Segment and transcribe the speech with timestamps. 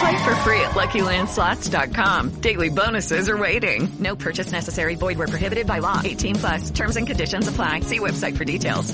[0.00, 2.40] Play for free at LuckyLandSlots.com.
[2.40, 3.88] Daily bonuses are waiting.
[3.98, 4.94] No purchase necessary.
[4.96, 6.00] Void where prohibited by law.
[6.04, 6.70] 18 plus.
[6.70, 7.80] Terms and conditions apply.
[7.80, 8.92] See website for details.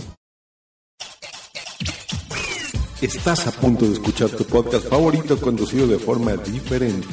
[3.03, 7.09] Estás a punto de escuchar tu podcast favorito conducido de forma diferente.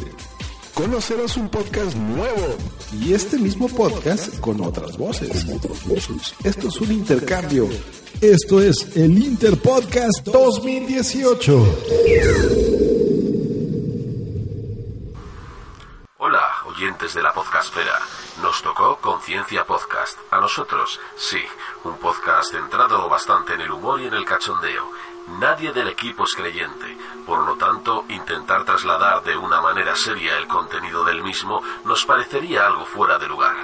[0.76, 2.56] Conocerás un podcast nuevo
[3.02, 5.32] y este mismo podcast con otras voces.
[6.44, 7.68] Esto es un intercambio.
[8.22, 11.66] Esto es el Interpodcast 2018.
[16.20, 18.00] Hola, oyentes de la podcastfera.
[18.42, 20.20] Nos tocó Conciencia Podcast.
[20.32, 21.42] A nosotros, sí,
[21.84, 24.92] un podcast centrado bastante en el humor y en el cachondeo.
[25.40, 30.48] Nadie del equipo es creyente, por lo tanto, intentar trasladar de una manera seria el
[30.48, 33.56] contenido del mismo nos parecería algo fuera de lugar.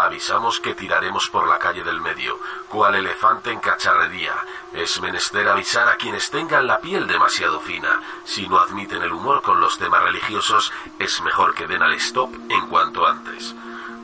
[0.00, 4.32] Avisamos que tiraremos por la calle del medio, cual elefante en cacharrería.
[4.72, 8.00] Es menester avisar a quienes tengan la piel demasiado fina.
[8.24, 12.32] Si no admiten el humor con los temas religiosos, es mejor que den al stop
[12.48, 13.56] en cuanto antes.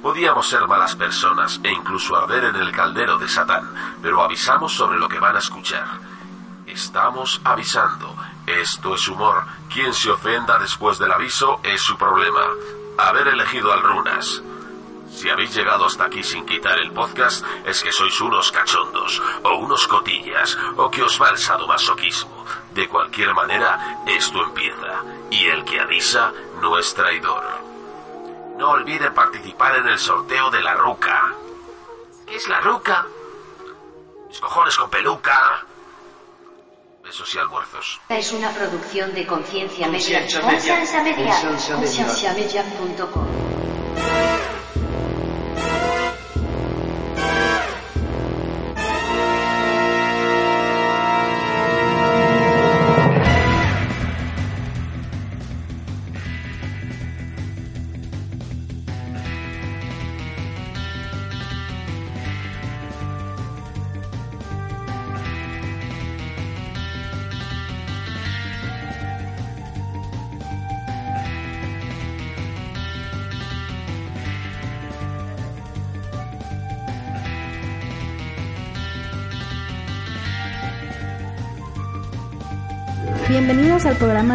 [0.03, 4.98] Podíamos ser malas personas e incluso arder en el caldero de Satán, pero avisamos sobre
[4.98, 5.87] lo que van a escuchar.
[6.67, 8.17] Estamos avisando.
[8.48, 9.45] Esto es humor.
[9.72, 12.43] Quien se ofenda después del aviso es su problema.
[12.99, 14.43] Haber elegido al Runas.
[15.14, 19.56] Si habéis llegado hasta aquí sin quitar el podcast, es que sois unos cachondos, o
[19.58, 22.44] unos cotillas, o que os va el sadomasoquismo.
[22.72, 27.44] De cualquier manera, esto empieza, y el que avisa no es traidor.
[28.58, 31.32] No olviden participar en el sorteo de la ruca.
[32.26, 33.06] ¿Qué es la ruca?
[34.28, 35.64] Mis cojones con peluca.
[37.04, 38.00] Besos y almuerzos.
[38.08, 40.20] Es una producción de Conciencia Media.
[40.20, 41.34] Conciencia Media.
[41.41, 42.64] Conciencia Media.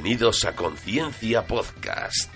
[0.00, 2.32] Bienvenidos a Conciencia Podcast,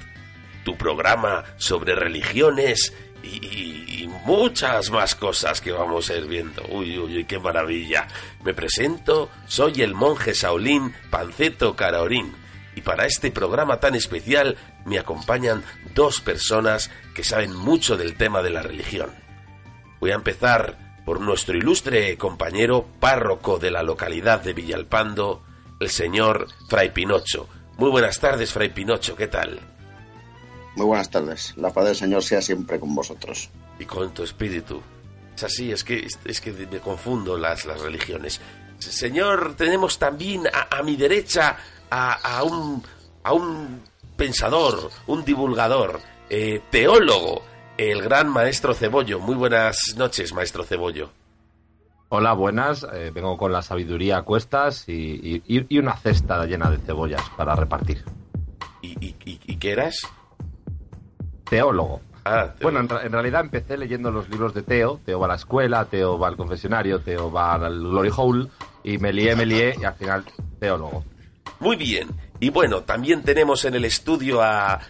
[0.64, 2.92] tu programa sobre religiones
[3.22, 6.64] y, muchas más cosas que vamos a ir viendo.
[6.70, 8.08] Uy, uy, uy, qué maravilla.
[8.42, 12.34] Me presento, soy el monje Saulín Panceto Caraorín.
[12.74, 15.62] Y para este programa tan especial me acompañan
[15.94, 19.12] dos personas que saben mucho del tema de la religión.
[20.00, 25.44] Voy a empezar por nuestro ilustre compañero párroco de la localidad de Villalpando,
[25.82, 27.48] el señor Fray Pinocho.
[27.76, 29.60] Muy buenas tardes, Fray Pinocho, ¿qué tal?
[30.76, 31.52] Muy buenas tardes.
[31.56, 33.50] La paz del Señor sea siempre con vosotros.
[33.78, 34.80] Y con tu espíritu.
[35.36, 38.40] Es así, es que, es que me confundo las, las religiones.
[38.78, 41.56] Señor, tenemos también a, a mi derecha
[41.90, 42.82] a, a, un,
[43.22, 43.82] a un
[44.16, 46.00] pensador, un divulgador,
[46.30, 47.44] eh, teólogo,
[47.76, 49.18] el gran maestro Cebollo.
[49.18, 51.10] Muy buenas noches, maestro Cebollo.
[52.14, 52.86] Hola, buenas.
[52.92, 57.22] Eh, vengo con la sabiduría a cuestas y, y- y una cesta llena de cebollas
[57.38, 58.04] para repartir.
[58.82, 59.96] ¿Y, y, y- qué eras?
[61.48, 62.02] Teólogo.
[62.26, 65.00] Ah, Bueno, en, en realidad empecé leyendo los libros de Teo.
[65.06, 68.48] Teo va a la escuela, Teo va al confesionario, Teo va al Glory Hole
[68.84, 70.22] y me lié, me lié y al final
[70.60, 71.04] teólogo.
[71.60, 72.08] Muy bien.
[72.42, 74.80] Y bueno, también tenemos en el estudio a,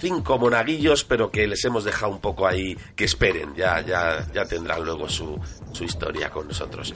[0.00, 3.54] cinco monaguillos, pero que les hemos dejado un poco ahí que esperen.
[3.54, 5.38] Ya, ya, ya tendrán luego su,
[5.72, 6.94] su historia con nosotros.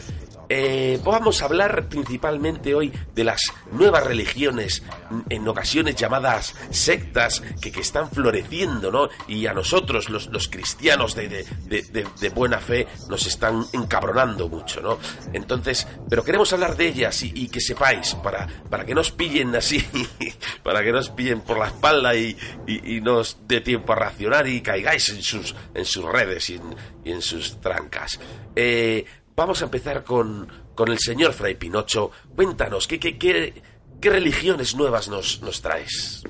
[0.48, 3.42] Eh, vamos a hablar principalmente hoy de las
[3.72, 4.82] nuevas religiones,
[5.28, 9.10] en ocasiones llamadas sectas, que, que están floreciendo, ¿no?
[9.28, 11.44] Y a nosotros, los, los cristianos de, de-
[11.82, 14.98] de- buena fe, nos están encabronando mucho, ¿no?
[15.34, 19.84] Entonces, pero queremos hablar de ellas y, que sepáis, para, para que nos pillen así,
[20.62, 22.37] para que nos pillen por la espalda y,
[22.67, 26.55] y, y nos dé tiempo a reaccionar y caigáis en sus, en sus redes y
[26.55, 26.75] en,
[27.05, 28.19] y en sus trancas.
[28.55, 29.05] Eh,
[29.35, 32.11] vamos a empezar con, con el señor Fray Pinocho.
[32.35, 33.62] Cuéntanos, ¿qué, qué, qué,
[34.00, 36.23] qué religiones nuevas nos, nos traes?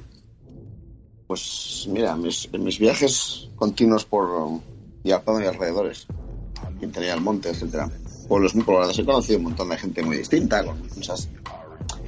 [1.26, 4.60] Pues mira, mis, mis viajes continuos por
[5.02, 6.06] Yarpano y alrededores,
[6.78, 7.90] Quintanilla del Monte, etcétera,
[8.28, 11.28] pueblos muy poblados, he conocido un montón de gente muy distinta, con muchas...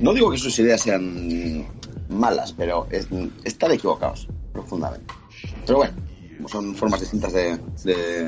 [0.00, 1.66] No digo que sus ideas sean
[2.08, 3.08] malas, pero es-
[3.44, 5.12] están equivocados profundamente.
[5.66, 5.92] Pero bueno,
[6.46, 7.58] son formas distintas de,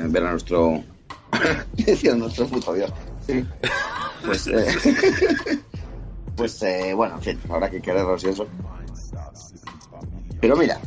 [0.09, 0.83] ver a nuestro...
[1.77, 2.91] decir a nuestro puto Dios.
[4.25, 4.65] Pues, eh,
[6.35, 8.47] pues eh, bueno, en fin, habrá que quererlos y eso.
[10.39, 10.79] Pero mira,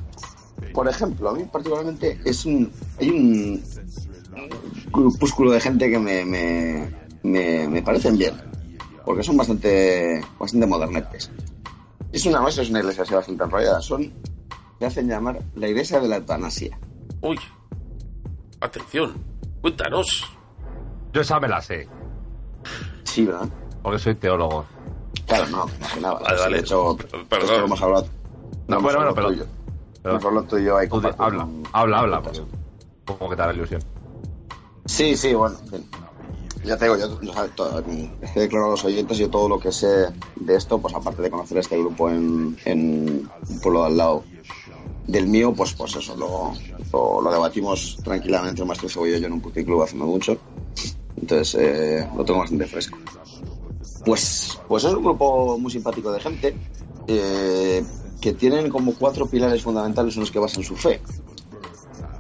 [0.73, 2.71] por ejemplo, a mí particularmente es un.
[2.99, 3.63] Hay un
[4.93, 6.89] grupúsculo de gente que me, me,
[7.23, 8.35] me, me parecen bien.
[9.05, 11.31] Porque son bastante, bastante modernetes.
[12.13, 13.81] Es una, es una iglesia así bastante enrollada.
[13.83, 14.13] Son.
[14.79, 16.79] Se hacen llamar la iglesia de la eutanasia.
[17.21, 17.39] Uy,
[18.61, 19.15] atención,
[19.61, 20.25] cuéntanos.
[21.13, 21.89] Yo esa me la sé,
[23.05, 23.49] Sí, ¿verdad?
[23.83, 24.65] porque soy teólogo.
[25.27, 26.21] Claro, no, me imaginaba.
[26.21, 26.55] Vale.
[26.57, 27.27] De hecho, Perdón.
[27.43, 28.07] esto lo hemos hablado.
[28.69, 29.31] No, bueno, bueno, pero-
[30.05, 33.19] Hemos hablado tú y yo ahí habla, un- habla, habla, porque podcast.
[33.19, 33.83] como que te da la ilusión.
[34.85, 35.91] Sí, sí, bueno, en fin.
[36.65, 39.59] Ya te digo, yo o sea, to- estoy declarado a los oyentes, yo todo lo
[39.61, 39.87] que sé
[40.37, 44.25] de esto, pues aparte de conocer este grupo en, en un pueblo al lado
[45.07, 46.53] del mío, pues pues eso, lo,
[46.93, 50.39] lo, lo debatimos tranquilamente el maestro Cebolla y yo en un puticlub hace no mucho,
[51.17, 52.99] entonces eh, lo tengo bastante fresco.
[54.05, 56.57] Pues, pues es un grupo muy simpático de gente
[57.07, 57.85] eh,
[58.21, 61.01] que tienen como cuatro pilares fundamentales en los que basan su fe,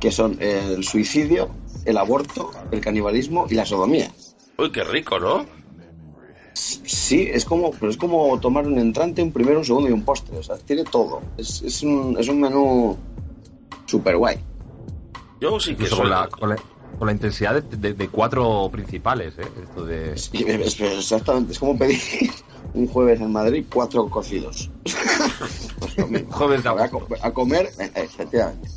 [0.00, 1.50] que son el suicidio,
[1.84, 4.10] el aborto, el canibalismo y la sodomía.
[4.58, 5.46] Uy, qué rico, ¿no?
[6.54, 10.04] Sí, es como, pero es como tomar un entrante, un primero, un segundo y un
[10.04, 10.38] postre.
[10.38, 11.20] O sea, tiene todo.
[11.36, 12.96] Es, es un, es un menú
[13.86, 14.38] super guay.
[15.40, 15.98] Yo sí que soy...
[15.98, 16.56] con la, con la,
[16.98, 19.42] con la intensidad de, de- de cuatro principales, ¿eh?
[19.64, 20.12] Esto de...
[20.12, 21.98] Es- es- exactamente, es como pedir
[22.74, 24.70] un jueves en Madrid cuatro cocidos.
[25.78, 26.24] Pues.
[26.30, 26.90] Jueves de a,
[27.22, 28.68] a comer, eh, efectivamente.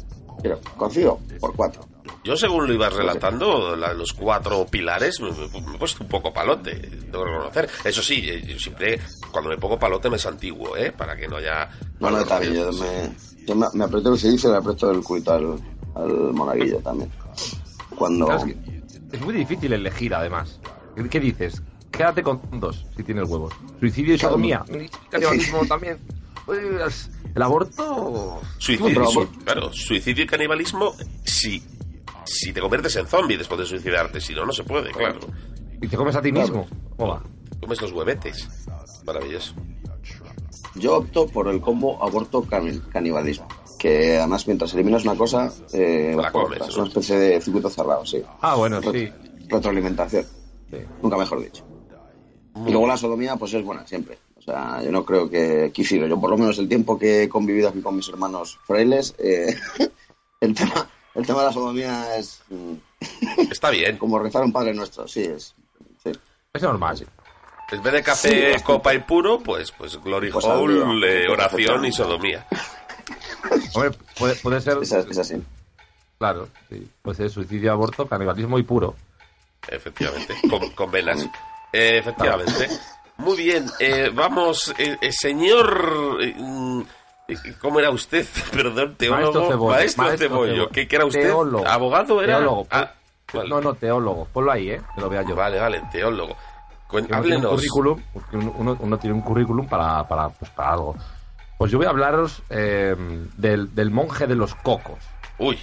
[0.41, 1.81] Pero cocido por cuatro.
[2.23, 6.09] Yo según lo ibas relatando, la- los cuatro pilares, me, me- me he puesto un
[6.09, 7.69] poco palote, tengo que reconocer.
[7.83, 8.99] Eso sí, eh, yo siempre,
[9.31, 10.91] cuando me pongo palote me santiguo, ¿eh?
[10.91, 11.69] Para que no haya...
[11.99, 12.53] No, no, está bien.
[12.55, 13.11] Yo me,
[13.45, 15.55] yo me, me aprieto el silicio y le aprieto el culito al,
[15.95, 17.11] al monaguillo también.
[17.95, 18.31] Cuando...
[18.35, 18.57] Es, que
[19.13, 20.59] es muy difícil elegir, además.
[20.95, 21.61] ¿Qué, qué dices?
[21.91, 23.53] Quédate con dos, si tienes huevos.
[23.79, 24.63] Suicidio y sodomía.
[25.09, 25.97] Canibalismo también.
[26.45, 28.39] Pues, El aborto...
[28.57, 30.93] Suicidio, sí, claro, suicidio y canibalismo,
[31.25, 31.61] si,
[32.27, 35.19] si te conviertes en zombie después de suicidarte, si no, no se puede, claro.
[35.81, 36.47] Y te comes a ti Claro.
[36.47, 36.67] mismo.
[36.97, 37.21] Hola.
[37.61, 38.47] Comes los huevetes.
[39.05, 39.53] Maravilloso.
[40.75, 43.47] Yo opto por el combo aborto-canibalismo.
[43.79, 46.61] Que además, mientras eliminas una cosa, eh, La comes.
[46.61, 46.81] Es ¿no?
[46.83, 48.21] una especie de circuito cerrado, sí.
[48.41, 49.47] Ah, bueno, Ret- sí.
[49.47, 50.25] Retroalimentación.
[50.71, 50.77] Sí.
[51.01, 51.63] Nunca mejor dicho.
[52.65, 54.17] Y luego la sodomía, pues es buena siempre.
[54.35, 56.07] O sea, yo no creo que quisiera.
[56.07, 59.53] Yo, por lo menos, el tiempo que he convivido aquí con mis hermanos frailes, eh,
[60.41, 62.73] el, tema, el tema de la sodomía es mm,
[63.51, 63.97] Está bien.
[63.99, 65.07] como rezar a un Padre Nuestro.
[65.07, 65.55] Sí, es.
[66.03, 66.11] Sí.
[66.53, 67.05] Es normal.
[67.69, 71.85] En vez de Sí, café, copa y puro, pues, pues glory Pues hole, eh, oración
[71.85, 72.47] y sodomía.
[73.73, 74.77] Hombre, puede, puede ser...
[74.81, 75.35] Es, es así.
[76.17, 76.89] Claro, sí.
[77.01, 78.95] Puede ser suicidio, aborto, canibalismo y puro.
[79.67, 81.23] Efectivamente, con, con velas.
[81.73, 82.69] Eh, efectivamente.
[83.17, 86.17] Muy bien, eh, vamos, eh, eh, señor...
[87.61, 88.25] ¿Cómo era usted?
[88.51, 89.21] Perdón, teólogo.
[89.23, 90.51] Maestro Cebollo, Maestro maestro Cebollo.
[90.53, 90.69] Cebollo.
[90.69, 91.21] ¿Qué, qué era usted?
[91.23, 91.67] Teólogo.
[91.67, 92.37] ¿Abogado era?
[92.37, 92.67] Teólogo.
[92.71, 92.91] Ah,
[93.33, 93.49] vale.
[93.49, 94.27] No, no, teólogo.
[94.31, 94.81] Ponlo ahí, ¿eh?
[94.95, 95.35] Que lo vea yo.
[95.35, 96.35] Vale, vale, teólogo.
[96.89, 100.95] Tiene un currículum, uno- uno tiene un currículum para, para, pues, para algo.
[101.57, 102.95] Pues yo voy a hablaros eh,
[103.35, 104.99] del, del monje de los cocos.
[105.37, 105.59] Uy.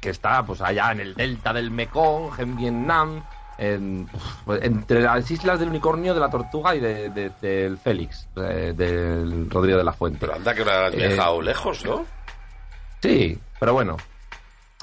[0.00, 3.22] Que está pues allá en el delta del Mekong, en Vietnam,
[3.58, 4.08] en-
[4.44, 9.48] pues, entre las islas del unicornio, de la tortuga y de- de- del Félix, del
[9.50, 10.18] Rodrigo de la Fuente.
[10.20, 12.04] Pero anda que lo has Eh, dejado lejos, ¿no?
[13.02, 13.96] Sí, pero bueno,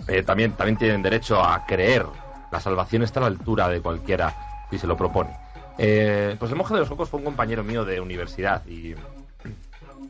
[0.07, 2.05] eh, también, también tienen derecho a creer.
[2.51, 4.33] La salvación está a la altura de cualquiera
[4.69, 5.31] si se lo propone.
[5.77, 8.93] Eh, pues el monje de los cocos fue un compañero mío de universidad y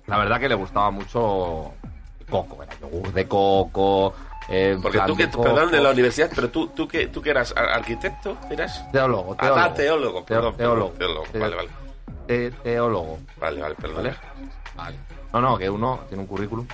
[0.08, 1.72] la verdad que le gustaba mucho
[2.30, 4.14] coco, era yogur de coco.
[4.50, 7.54] Eh, Porque tú que, perdón, de la universidad, pero tú, tú que, tú que eras
[7.56, 8.84] ar- arquitecto, ¿eras?
[8.92, 9.60] Teólogo, Ah, teólogo.
[9.62, 10.92] Ah, teólogo, perdón, teólogo.
[10.98, 11.26] teólogo.
[11.32, 11.70] Te- Vale, vale.
[12.28, 13.20] te- teólogo.
[13.38, 14.04] Vale, vale, perdón.
[14.04, 14.16] ¿Vale?
[14.76, 14.98] Vale.
[15.34, 16.68] No, no, que uno tiene un currículum.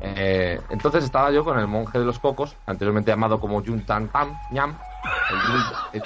[0.00, 4.08] Eh, entonces estaba yo con el monje de los cocos, anteriormente llamado como Yun Tan
[4.08, 4.76] Pam Ñam.
[5.92, 6.02] El eh,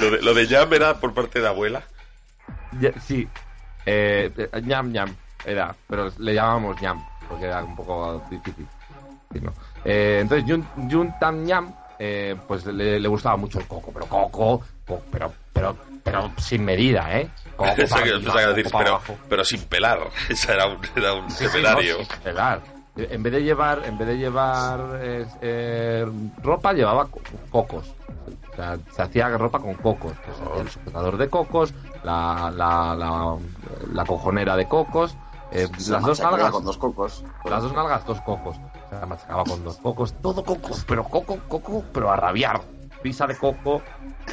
[0.00, 1.82] Lo de, lo de Jam era por parte de abuela.
[2.80, 3.28] ya- sí,
[3.84, 5.14] eh, eh, Ñam Ñam
[5.44, 8.66] era, pero le llamábamos Ñam, porque era un poco difícil.
[9.32, 9.52] Sí, ¿no?
[9.84, 14.06] Eh, entonces Yun, Yun Tan Ñam, eh, pues le, le gustaba mucho el coco, pero
[14.06, 17.30] coco, co- pero, pero, pero sin medida, ¿eh?
[17.56, 19.16] Coco Eso para que arriba, que decir, coco para pero, abajo.
[19.28, 20.00] pero sin pelar.
[20.28, 21.98] Esa era un, era un Sí, sí, temerario.
[21.98, 22.60] no, sin pelar.
[22.96, 26.06] En vez de llevar, en vez de llevar eh, eh,
[26.42, 27.20] ropa, llevaba co-
[27.50, 27.94] cocos.
[28.52, 30.12] O sea, se hacía ropa con cocos.
[30.26, 31.72] Pues, hacía el sujetador de cocos,
[32.02, 33.36] la, la, la,
[33.94, 35.14] la cojonera de cocos,
[35.52, 36.50] eh, las dos nalgas.
[36.50, 37.24] con dos cocos.
[37.48, 38.56] Las dos nalgas, dos cocos.
[38.90, 40.12] Se la machacaba con dos cocos.
[40.20, 42.60] Todo cocos, pero coco, coco, pero a rabiar.
[43.02, 43.82] Pisa de coco,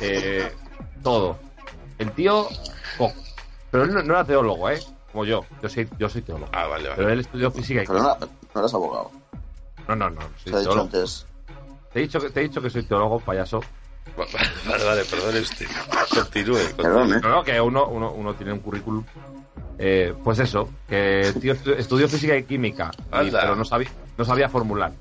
[0.02, 0.52] eh,
[1.04, 1.38] todo.
[2.00, 2.48] El tío,
[2.98, 3.14] coco.
[3.72, 4.80] Pero él no, no era teólogo, ¿eh?
[5.12, 5.46] Como yo.
[5.62, 6.50] Yo soy, yo soy teólogo.
[6.54, 8.18] Ah, vale, Pero él estudió física y Pero no,
[8.56, 9.12] no eres abogado.
[9.88, 10.22] no, no, no.
[10.22, 10.82] Soy Te he dicho teólogo.
[10.86, 11.26] antes.
[11.94, 13.62] Te he dicho que te he dicho que soy teólogo, payaso.
[14.68, 15.68] Vale, vale, perdone usted.
[16.14, 16.58] Continúe.
[16.76, 17.20] Perdón, ¿eh?
[17.22, 19.04] No, no, que uno, uno, uno tiene un currículum.
[19.80, 22.90] Eh, pues eso, que el tío estu- estudió física y química,
[23.24, 24.92] y- pero no sabía, no sabía formular.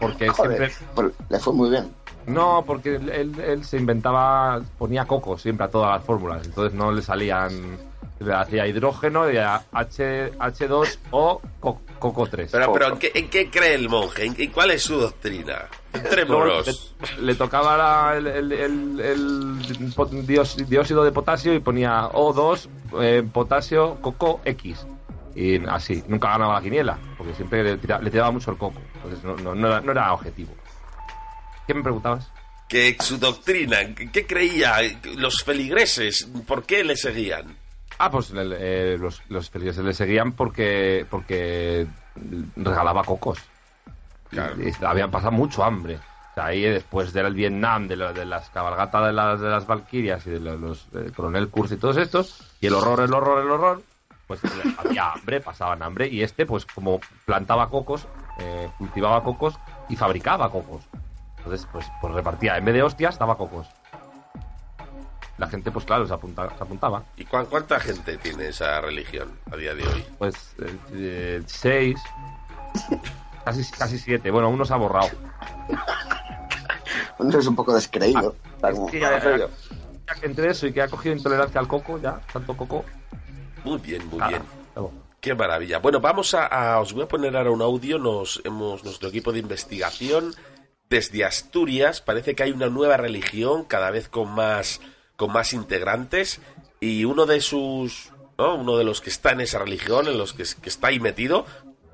[0.00, 0.86] Porque Joder, siempre.
[0.94, 1.90] pues le fue muy bien.
[2.26, 6.90] No, porque él, él- se inventaba, ponía coco siempre a todas las fórmulas, entonces no
[6.92, 7.78] le salían.
[8.18, 12.50] Le hacía hidrógeno y a H, H2O co- coco 3.
[12.50, 14.24] Pero, pero ¿en, qué, en qué cree el monje?
[14.24, 15.66] ¿En, en cuál es su doctrina?
[15.92, 16.94] Entrémonos.
[17.18, 22.08] le, le tocaba la- el, el- el- el po- diós- dióxido de potasio y ponía
[22.10, 22.68] O2,
[23.02, 24.86] eh, potasio, coco X.
[25.38, 28.80] Y así, nunca ganaba la quiniela, porque siempre le, tira- le tiraba mucho el coco.
[28.94, 30.54] Entonces no, no- no era, no era objetivo.
[31.66, 32.26] ¿Qué me preguntabas?
[32.68, 33.76] Que su doctrina,
[34.12, 34.76] ¿qué creía?
[35.16, 37.54] Los feligreses, ¿por qué le seguían?
[37.98, 41.86] Ah, pues eh, los, los feligreses le seguían porque, porque
[42.56, 43.38] regalaba cocos.
[44.32, 45.96] Y habían pasado mucho hambre.
[45.96, 49.66] O sea, ahí después del Vietnam, de, lo- de las cabalgatas de las, de las
[49.66, 53.12] Valquirias y de los, los- del coronel Kurz y todos estos, y el horror, el
[53.14, 53.82] horror, el horror,
[54.26, 54.40] pues
[54.78, 56.08] había hambre, pasaban hambre.
[56.08, 58.06] Y este, pues como plantaba cocos,
[58.38, 59.54] eh, cultivaba cocos
[59.88, 60.82] y fabricaba cocos.
[61.38, 63.68] Entonces, pues, pues repartía, en vez de hostias, daba cocos.
[65.38, 67.02] La gente, pues claro, se, apunta- se apuntaba.
[67.16, 70.04] ¿Y cuán- cuánta gente tiene esa religión a día de hoy?
[70.18, 72.02] Pues eh, eh, seis,
[73.44, 74.30] casi, casi siete.
[74.30, 75.10] Bueno, uno se ha borrado.
[77.18, 78.36] Uno es un poco descreído.
[80.22, 82.84] Entre eso y que ha cogido intolerancia al coco, ya, tanto coco.
[83.66, 84.42] Muy bien, muy bien.
[85.20, 85.78] Qué maravilla.
[85.78, 87.98] Bueno, vamos a, a- os voy a poner ahora un audio.
[87.98, 90.34] Nos hemos nuestro equipo de investigación
[90.88, 92.00] desde Asturias.
[92.00, 94.80] Parece que hay una nueva religión cada vez con más
[95.16, 96.40] con más integrantes
[96.78, 98.54] y uno de sus ¿no?
[98.56, 101.46] uno de los que está en esa religión, en los que, que está ahí metido,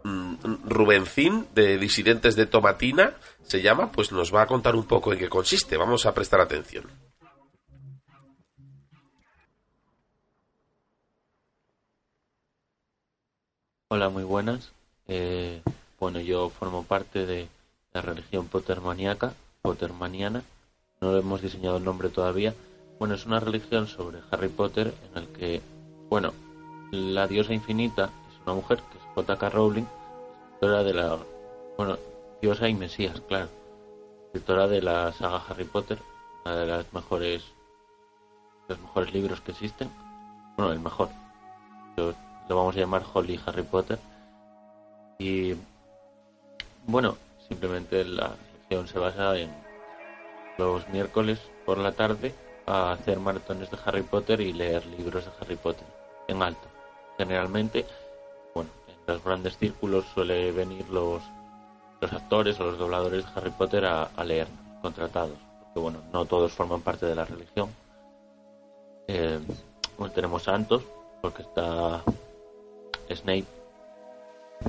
[0.02, 3.14] mm, Rubencín de disidentes de Tomatina
[3.44, 5.76] se llama, pues nos va a contar un poco en qué consiste.
[5.76, 6.84] Vamos a prestar atención.
[13.94, 14.72] Hola, muy buenas.
[15.06, 15.60] Eh,
[16.00, 17.46] bueno, yo formo parte de
[17.92, 20.44] la religión pottermaníaca, pottermaniana.
[21.02, 22.54] No hemos diseñado el nombre todavía.
[22.98, 25.60] Bueno, es una religión sobre Harry Potter en el que,
[26.08, 26.32] bueno,
[26.90, 29.50] la diosa infinita es una mujer que es J.K.
[29.50, 29.84] Rowling,
[30.46, 31.18] escritora de la,
[31.76, 31.98] bueno,
[32.40, 33.50] diosa y mesías, claro,
[34.24, 35.98] escritora de la saga Harry Potter,
[36.46, 37.44] una de las mejores,
[38.68, 39.90] los mejores libros que existen.
[40.56, 41.10] Bueno, el mejor.
[41.98, 42.14] Yo-
[42.52, 43.98] lo vamos a llamar Holly Harry Potter.
[45.18, 45.54] Y
[46.86, 47.16] bueno,
[47.48, 49.50] simplemente la religión se basa en
[50.58, 52.34] los miércoles por la tarde
[52.66, 55.86] a hacer maratones de Harry Potter y leer libros de Harry Potter
[56.28, 56.68] en alto.
[57.16, 57.86] Generalmente,
[58.54, 61.22] bueno, en los grandes círculos suele venir los,
[62.02, 64.48] los actores o los dobladores de Harry Potter a, leer,
[64.82, 67.70] contratados, porque bueno, no todos forman parte de la religión.
[69.08, 69.40] Eh,
[70.14, 70.82] tenemos santos,
[71.22, 72.02] porque está
[73.10, 73.46] Snape,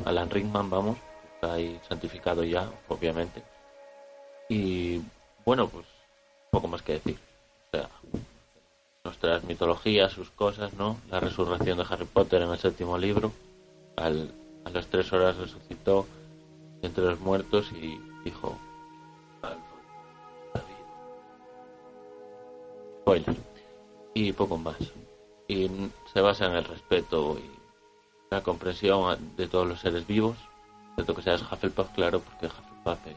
[0.05, 0.97] Alan Rickman, vamos,
[1.35, 3.43] está ahí santificado ya, obviamente.
[4.49, 5.01] Y
[5.45, 5.85] bueno, pues
[6.51, 7.17] poco más que decir.
[7.67, 7.89] O sea,
[9.03, 10.97] nuestras mitologías, sus cosas, ¿no?
[11.09, 13.31] La resurrección de Harry Potter en el séptimo libro.
[13.95, 14.33] Al,
[14.65, 16.07] a las tres horas resucitó
[16.81, 18.57] entre los muertos y dijo...
[23.01, 23.35] Spoiler.
[24.13, 24.77] Y poco más.
[25.47, 25.69] Y
[26.13, 27.62] se basa en el respeto y
[28.33, 30.37] la comprensión de todos los seres vivos.
[30.91, 33.15] Excepto que seas Hufflepuff, claro, porque Hufflepuff es...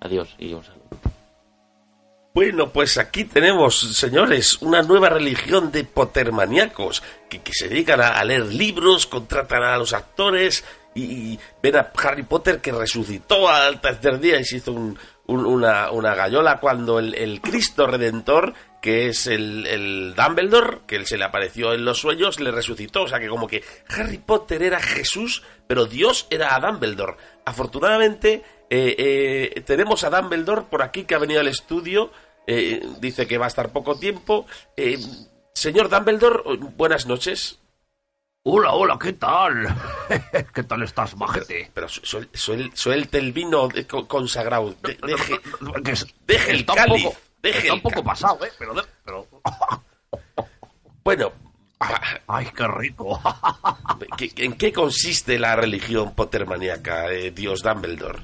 [0.00, 1.12] Adiós y un saludo.
[2.34, 8.24] Bueno, pues aquí tenemos, señores, una nueva religión de pottermaníacos que, que se dedican a,
[8.24, 10.64] leer libros, contratan a los actores
[10.94, 14.98] y, y, ven a Harry Potter que resucitó al tercer día y se hizo un,
[15.26, 21.16] un, una, una, gallola cuando el, Cristo Redentor, que es el, el Dumbledore, que se
[21.16, 23.04] le apareció en los sueños, le resucitó.
[23.04, 27.16] O sea que como que Harry Potter era Jesús, pero Dios era a Dumbledore.
[27.46, 32.10] Afortunadamente eh, eh, tenemos a Dumbledore por aquí que ha venido al estudio.
[32.46, 34.46] Eh, dice que va a estar poco tiempo.
[34.76, 34.98] Eh,
[35.54, 36.42] señor Dumbledore,
[36.76, 37.60] buenas noches.
[38.44, 39.68] Hola, hola, ¿qué tal?
[40.54, 41.70] ¿Qué tal estás, majete?
[41.72, 44.74] Pero, pero suel, suelte el vino de, consagrado.
[44.82, 45.38] De, deje,
[46.26, 47.04] deje el cáliz.
[47.04, 48.52] Poco, deje está un poco pasado, ¿eh?
[48.58, 48.74] Pero...
[49.04, 49.26] pero...
[51.04, 51.32] Bueno.
[52.28, 53.20] Ay, qué rico.
[54.36, 58.20] ¿En qué consiste la religión pottermaníaca, eh, Dios Dumbledore?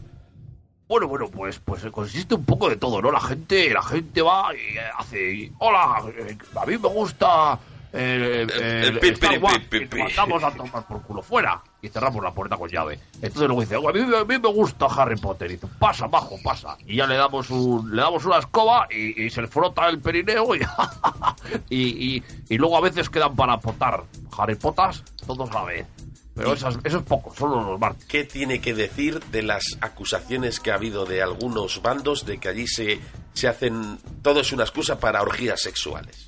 [0.86, 3.10] Bueno, bueno, pues, pues consiste un poco de todo, ¿no?
[3.10, 7.58] La gente, la gente va y hace, hola, eh, a mí me gusta
[7.92, 11.88] El pi, Star pi, Wars", pi, y te mandamos a tomar por culo fuera y
[11.88, 12.98] cerramos la puerta con llave.
[13.14, 16.06] Entonces luego dice, "Oh, a mí, a mí me gusta Harry Potter y dice, pasa,
[16.06, 16.76] bajo, pasa.
[16.86, 20.00] Y ya le damos un, le damos una escoba y, y se le frota el
[20.00, 20.60] perineo y,
[21.70, 24.04] y, y, luego a veces quedan para potar
[24.36, 25.86] Harry Potters todos a la vez.
[26.34, 28.04] Pero esas, eso es poco, solo los martes.
[28.04, 32.48] ¿Qué tiene que decir de las acusaciones que ha habido de algunos bandos de que
[32.48, 33.00] allí se,
[33.32, 33.98] se hacen...
[34.22, 36.26] Todo es una excusa para orgías sexuales?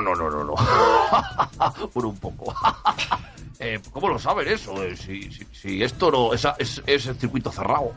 [0.00, 0.54] No, no, no, no, no.
[1.92, 2.54] Por un poco.
[3.58, 4.82] eh, ¿Cómo lo saben eso?
[4.82, 7.92] Eh, si, si, si esto no es, es, es el circuito cerrado.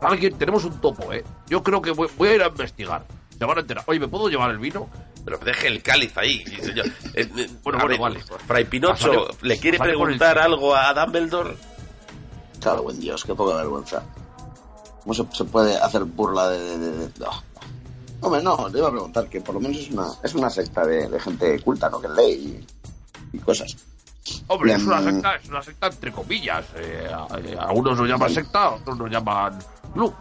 [0.00, 1.24] Alguien, tenemos un topo, ¿eh?
[1.48, 3.04] Yo creo que voy, voy a ir a investigar.
[3.38, 3.84] Se van a enterar.
[3.86, 4.88] Oye, ¿me puedo llevar el vino?
[5.24, 6.86] Pero deje el cáliz ahí, sí, señor.
[7.14, 8.20] Eh, eh, Bueno, bueno, ver, vale.
[8.46, 11.56] Fray Pinocho, ¿le quiere el preguntar algo a Dumbledore?
[12.60, 14.02] Claro, buen Dios, qué poca vergüenza.
[15.02, 16.58] ¿Cómo se, se puede hacer burla de.?
[16.58, 17.30] de- de- de- no.
[18.24, 20.84] Hombre, no, le iba a preguntar que por lo menos es una, es una secta
[20.86, 22.00] de, de gente culta, ¿no?
[22.00, 22.64] Que lee
[23.32, 23.76] y, y cosas.
[24.48, 26.64] Hombre, es una secta, es una secta entre comillas.
[26.76, 29.58] Eh, a- eh, algunos lo llaman secta, otros lo llaman
[29.92, 30.14] club.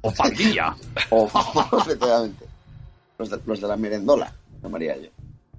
[0.00, 0.74] O pandilla.
[1.10, 1.26] O,
[1.78, 2.46] efectivamente.
[3.18, 4.32] Los de, los de la merendola,
[4.62, 5.08] llamaría yo.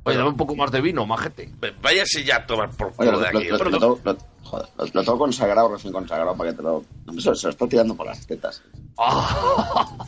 [0.05, 1.51] Oye, dame un poco más de vino, majete.
[1.81, 3.47] Váyase ya a tomar por culo lo, de lo, aquí.
[3.49, 6.83] lo- lo tengo- lo- joder, lo- lo tengo consagrado, recién consagrado, para que te lo...
[7.19, 8.61] Se, se lo está tirando por las tetas.
[8.97, 9.97] Ah,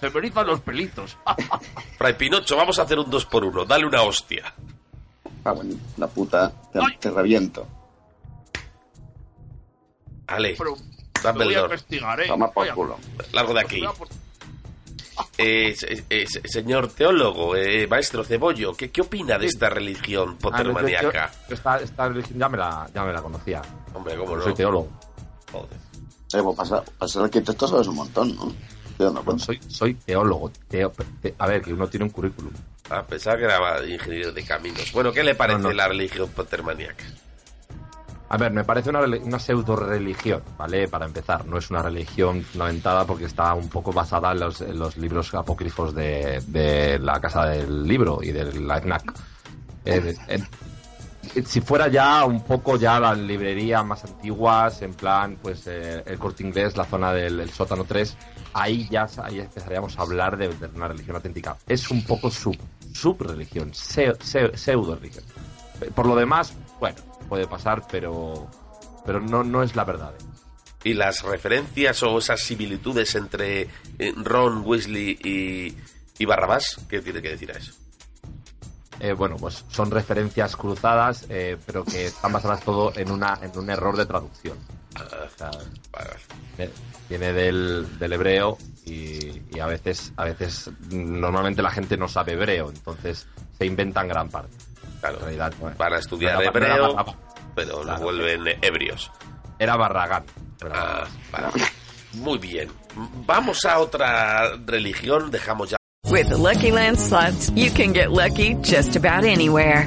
[0.00, 1.16] Se me erizan los pelitos.
[1.98, 4.52] Fray Pinocho, vamos a hacer un 2 por 1 Dale una hostia.
[5.44, 7.66] Ah, bueno, la puta, te, te reviento.
[10.26, 10.74] Ale, Pero
[11.24, 12.26] Lo voy a investigar, ¿eh?
[12.28, 12.98] Toma por culo.
[13.32, 13.82] largo de aquí.
[13.96, 14.08] por-
[15.36, 15.74] Eh,
[16.10, 20.80] eh, se- señor teólogo, eh, maestro Cebollo, ¿qué, ¿qué opina de esta religión Ah, no,
[20.88, 21.10] yo-
[21.48, 23.62] esta, esta religión ya me la, ya me la conocía.
[23.94, 24.42] Hombre, ¿cómo no?
[24.42, 24.88] Soy teólogo.
[25.52, 25.68] Joder.
[26.34, 28.52] Eh, pues para, para ser arquitecto sabes un montón, ¿no?
[29.22, 29.44] Cuenta.
[29.44, 30.50] Soy, soy teólogo.
[30.68, 32.52] teo- te- a ver, que uno tiene un currículum.
[32.90, 34.90] A pesar que era ingeniero de caminos.
[34.92, 35.74] Bueno, ¿qué le parece No, no.
[35.74, 37.04] la religión pottermaníaca?
[38.30, 40.86] A ver, me parece una, una pseudo religión, ¿vale?
[40.88, 45.32] Para empezar, no es una religión fundamentada porque está un poco basada en los, libros
[45.34, 48.80] apócrifos de, la Casa del Libro y de la
[51.44, 56.18] si fuera ya un poco ya las librerías más antiguas, en plan, pues eh, el
[56.18, 58.16] corte inglés, la zona del el sótano 3,
[58.54, 61.56] ahí ya ahí empezaríamos a hablar de, una religión auténtica.
[61.66, 62.56] Es un poco sub,
[62.92, 65.24] subreligión, pseu- pseu- pseudo religión.
[65.94, 66.96] Por lo demás, bueno,
[67.28, 68.48] puede pasar, pero,
[69.04, 70.14] pero no, no es la verdad.
[70.18, 70.24] ¿eh?
[70.84, 75.76] ¿Y las referencias o esas similitudes entre eh, Ron, Weasley y,
[76.18, 76.80] y Barrabás?
[76.88, 77.72] ¿Qué tiene que decir a eso?
[79.00, 83.56] Eh, bueno, pues son referencias cruzadas, eh, pero que están basadas todo en, una, en
[83.56, 84.58] un error de traducción.
[86.58, 86.70] Eh,
[87.08, 92.32] Viene del, del hebreo y, y a veces, a veces normalmente la gente no sabe
[92.32, 94.54] hebreo, entonces se inventan gran parte.
[95.00, 97.06] Claro, En realidad, bueno, Para estudiar era- hebreo,
[97.54, 98.00] pero lo Claro.
[98.02, 99.10] vuelven ebrios.
[99.58, 100.24] Era Barragán.
[100.72, 101.04] Ah.
[102.14, 102.68] Muy bien.
[103.26, 105.76] Vamos a otra religión, dejamos ya.
[106.10, 109.86] With the Lucky Land slots, you can get lucky just about anywhere.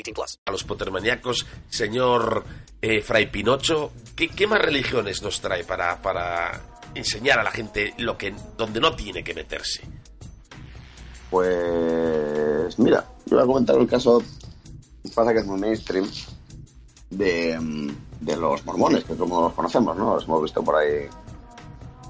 [0.03, 0.39] 18 plus.
[0.45, 2.43] A los potermaníacos, señor
[2.81, 6.61] eh, Fray Pinocho, ¿qué, qué más religiones nos trae para, para
[6.95, 9.81] enseñar a la gente lo que donde no tiene que meterse?
[11.29, 14.21] Pues mira, yo voy a comentar el caso,
[15.15, 16.09] pasa que es muy mainstream,
[17.09, 20.15] de, de los mormones, que como los conocemos, ¿no?
[20.15, 21.07] Los hemos visto por ahí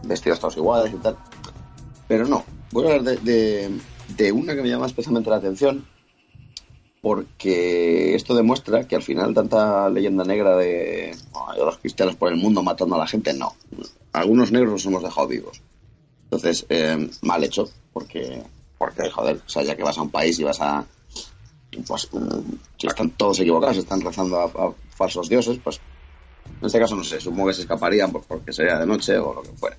[0.03, 1.17] vestidos todos iguales y tal.
[2.07, 3.79] Pero no, voy a hablar de, de-
[4.15, 5.87] de una que me llama especialmente la atención,
[7.01, 11.15] porque esto demuestra que al final tanta leyenda negra de
[11.47, 13.55] "Ay, los cristianos por el mundo matando a la gente, no.
[14.13, 15.61] Algunos negros los hemos dejado vivos.
[16.25, 18.43] Entonces, eh, mal hecho, porque,
[18.77, 20.85] porque, joder, o sea, ya que vas a un país y vas a.
[21.87, 25.81] Pues, mm, si están todos equivocados, están rezando a, falsos dioses, pues.
[26.59, 29.41] En este caso, no sé, supongo que se escaparían porque sería de noche o lo
[29.41, 29.77] que fuera.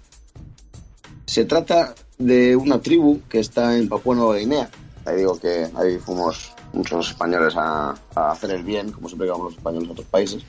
[1.25, 4.71] Se trata de una tribu que está en Papua Nueva Guinea.
[5.05, 9.33] Ahí digo que ahí fuimos muchos españoles a, a hacer el bien, como siempre que
[9.33, 10.43] vamos los españoles a otros países,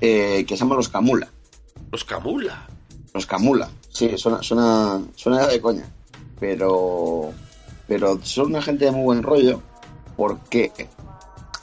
[0.00, 1.28] eh, que se llaman los Camula.
[1.90, 2.66] Los Camula.
[3.14, 5.84] Los Camula, sí, suena, suena, suena de coña.
[6.40, 7.30] Pero,
[7.86, 9.62] pero son una gente de muy buen rollo.
[10.16, 10.72] ¿Por qué?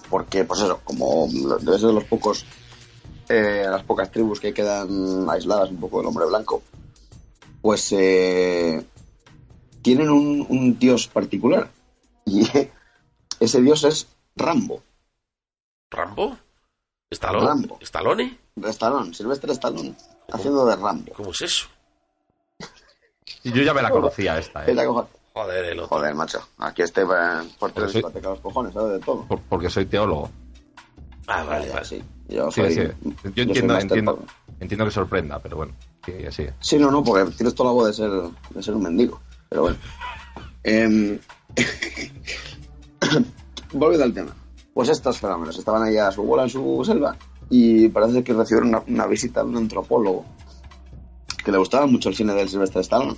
[0.09, 2.45] Porque, pues eso, como debe ser de los pocos,
[3.27, 6.61] eh, las pocas tribus que quedan aisladas un poco del hombre blanco,
[7.61, 8.81] pues eh,
[9.81, 11.69] tienen un, un dios particular.
[12.25, 12.47] Y
[13.39, 14.81] ese dios es Rambo.
[15.91, 16.37] ¿Rambo?
[17.09, 17.45] ¿Estalón?
[17.47, 17.77] Rambo.
[17.81, 18.37] ¿Estalone?
[18.61, 19.95] Stallone, Silvestre Stallone,
[20.31, 21.13] haciendo de Rambo.
[21.13, 21.67] ¿Cómo es eso?
[23.43, 24.75] Y yo ya me la conocía esta, ¿eh?
[25.33, 25.97] Joder, el otro.
[25.97, 26.45] Joder, macho.
[26.57, 27.05] Aquí este eh,
[27.57, 27.97] por tres sí.
[27.99, 28.93] discotecas los cojones, ¿sabes?
[28.93, 29.23] De todo.
[29.25, 30.29] Por- porque soy teólogo.
[31.27, 32.03] Ah, vale, sí.
[32.27, 32.81] Yo Sí, soy, sí.
[32.81, 34.25] yo Yo soy entiendo, entiendo,
[34.59, 35.73] entiendo que sorprenda, pero bueno,
[36.03, 36.53] sigue.
[36.59, 38.09] Sí, no, no, porque tienes toda la voz de ser,
[38.49, 39.21] de ser un mendigo.
[39.47, 39.77] Pero bueno.
[40.63, 41.17] Em,
[43.73, 44.35] volviendo al tema.
[44.73, 47.17] Pues estos fenómenos estaban ahí a su bola en su selva
[47.49, 50.25] y parece que recibieron una, visita de un antropólogo
[51.43, 53.17] que le gustaba mucho el cine del Silvestre Stallone.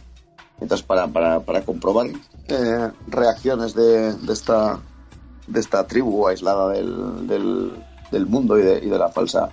[0.60, 2.08] Entonces, para, para, para comprobar
[2.48, 4.80] eh, reacciones de, de esta
[5.48, 9.52] de esta tribu aislada del, del, del mundo y de, y de la falsa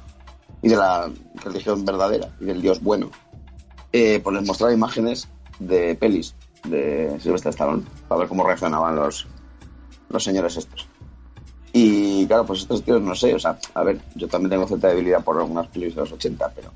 [0.62, 1.11] y de la
[1.45, 3.11] religión verdadera y del Dios bueno,
[3.93, 9.27] eh, pues les mostraba imágenes de pelis de Silvestre Stallone para ver cómo reaccionaban los,
[10.09, 10.87] los señores estos.
[11.73, 14.88] Y claro, pues estos tíos, no sé, o sea, a ver, yo también tengo cierta
[14.88, 16.73] debilidad por algunas pelis de los 80, pero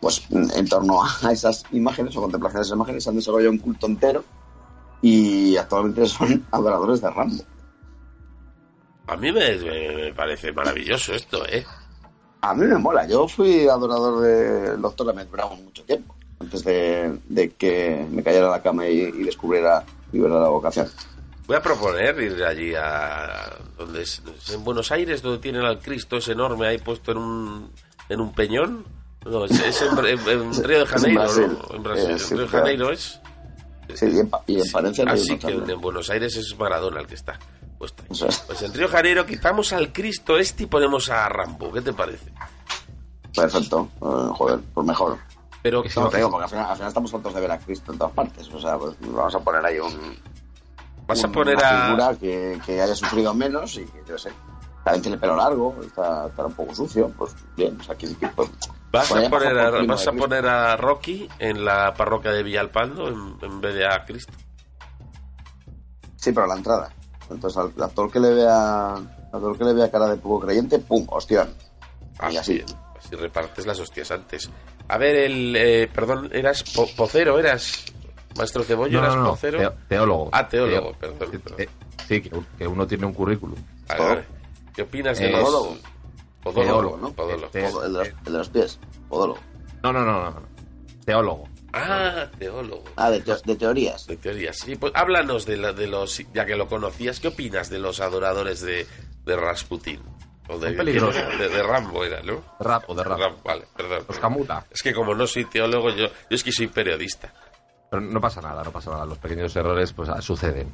[0.00, 3.58] pues en torno a esas imágenes o contemplaciones de esas imágenes se han desarrollado un
[3.58, 4.24] culto entero
[5.00, 7.42] y actualmente son adoradores de Rambo.
[9.06, 11.64] A mí me, me- parece maravilloso esto, ¿eh?
[12.40, 17.16] A mí me mola, yo fui adorador del doctor Emmett Brown mucho tiempo, antes de,
[17.28, 20.88] de que me cayera a la cama y, y descubriera mi verdadera vocación.
[21.46, 23.56] Voy a proponer ir allí a...
[23.76, 27.18] donde es, es en Buenos Aires, donde tienen al Cristo ese enorme ahí puesto en
[27.18, 27.72] un,
[28.08, 28.84] en un peñón.
[29.24, 31.58] No, es, es en, en- en Río de Janeiro, Brasil.
[31.70, 31.76] ¿no?
[31.76, 32.08] En Brasil.
[32.10, 32.64] Eh, en sí, Río de claro.
[32.64, 33.20] Janeiro es...
[33.94, 37.00] Sí, y en, y en Palencia no hay Así que en Buenos Aires es Maradona
[37.00, 37.38] el que está
[37.78, 38.02] puesto.
[38.02, 38.08] ahí.
[38.12, 38.38] Eso es.
[38.38, 41.72] Pues en Río de Janeiro quitamos al Cristo este y ponemos a Rambo.
[41.72, 42.32] ¿Qué te parece?
[43.34, 45.18] Perfecto, eh, joder, pues mejor.
[45.62, 47.92] Pero No te digo, porque al final, al final estamos hartos de ver a Cristo
[47.92, 48.48] en todas partes.
[48.52, 50.18] O sea, pues vamos a poner ahí un.
[51.06, 54.30] Vas a poner una a- figura que, que haya sufrido menos y yo sé,
[54.84, 58.48] también tiene pelo largo, está, está un poco sucio, pues bien, o sea, que, pues,
[58.90, 63.36] ¿Vas, a poner, a, vas a poner a Rocky en la parroquia de Villalpando en,
[63.40, 64.32] en vez de a Cristo?
[66.16, 66.92] Sí, pero a la entrada.
[67.30, 70.78] Entonces al actor que le vea, al actor que le vea cara de poco creyente,
[70.78, 71.54] pum, hostión.
[72.30, 72.62] y así.
[72.98, 74.50] Así repartes las hostias antes.
[74.88, 75.56] A ver, el.
[75.56, 77.84] eh, perdón, eras po- pocero, eras.
[78.36, 80.30] Maestro Cebollo, No, no, no, teo- teólogo.
[80.32, 81.40] Ah, teólogo, Teo- perdón.
[81.42, 81.54] perdón.
[81.60, 81.68] Eh,
[82.08, 83.58] sí, que, que uno tiene un currículum.
[83.88, 84.24] Vale, vale.
[84.74, 85.42] ¿Qué opinas de Eh, los.
[85.42, 85.76] Podólogo.
[86.42, 87.12] Podólogo, Teólogo, ¿no?
[87.12, 87.50] Podólogo.
[87.54, 89.38] Eh, el, de los, el de los pies, podólogo.
[89.82, 90.30] No, no, no, no.
[90.30, 90.42] no.
[91.04, 91.48] Teólogo.
[91.74, 92.84] Ah, teólogo.
[92.96, 94.06] Ah, de, teo- de teorías.
[94.06, 94.56] De teorías.
[94.58, 96.22] Sí, pues háblanos de, la- de los.
[96.34, 98.86] Ya que lo conocías, ¿qué opinas de los adoradores de,
[99.24, 100.00] de Rasputin?
[100.48, 100.72] O de,
[101.62, 102.32] Rambo era, ¿no?
[102.34, 103.40] De Rapo, de Rapo.
[103.44, 104.04] Vale, perdón.
[104.08, 104.66] Los Camula.
[104.70, 107.32] Es que como no soy teólogo, yo, yo es que soy periodista.
[107.92, 109.04] Pero no pasa nada, no pasa nada.
[109.04, 110.72] Los pequeños errores pues ah, suceden.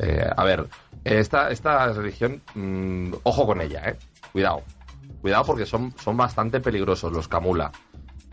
[0.00, 0.66] Eh, a ver,
[1.04, 3.96] esta, esta religión, mm, ojo con ella, ¿eh?
[4.32, 4.64] Cuidado.
[5.20, 7.70] Cuidado porque son, son bastante peligrosos los Camula.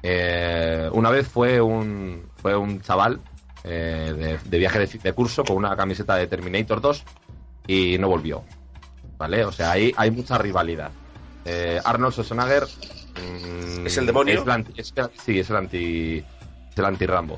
[0.01, 3.19] Eh, una vez fue un, fue un chaval
[3.63, 7.03] eh, de, de viaje de, de curso con una camiseta de Terminator 2
[7.67, 8.43] y no volvió.
[9.19, 9.45] ¿Vale?
[9.45, 10.89] O sea, ahí hay mucha rivalidad.
[11.85, 12.63] Arnold Schwarzenegger...
[12.63, 14.33] mm, ¿Es el demonio?
[14.39, 16.17] es el anti- es el- sí, es el anti...
[16.71, 17.37] Es el anti-Rambo.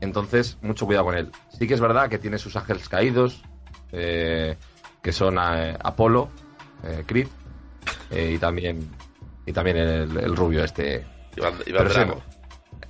[0.00, 1.30] Entonces, mucho cuidado con él.
[1.58, 3.42] Sí que es verdad que tiene sus ángeles caídos,
[3.92, 4.56] eh,
[5.02, 6.28] que son eh, Apolo,
[6.82, 7.28] eh, Creed,
[8.10, 8.90] eh, y también
[9.46, 11.06] y también el, el rubio este.
[11.36, 12.22] Iván, Iván Drago.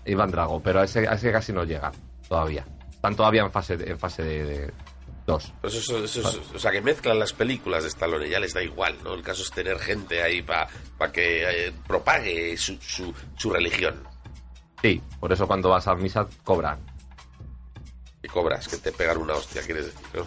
[0.05, 1.93] Iván Drago, pero a ese, a ese casi no llega
[2.29, 2.65] todavía.
[2.91, 4.71] Están todavía en fase de, en fase de, de
[5.27, 5.53] dos.
[5.61, 8.63] Pues eso, eso es- o sea, que mezclan las películas de Stallone, ya les da
[8.63, 9.15] igual, ¿no?
[9.15, 10.69] El caso es tener gente ahí para
[11.13, 14.03] que eh, propague su, su, su religión.
[14.83, 16.79] Sí, por eso cuando vas a misa cobran.
[18.27, 20.27] Cobras, que te pegan una hostia, quieres decir, ¿no?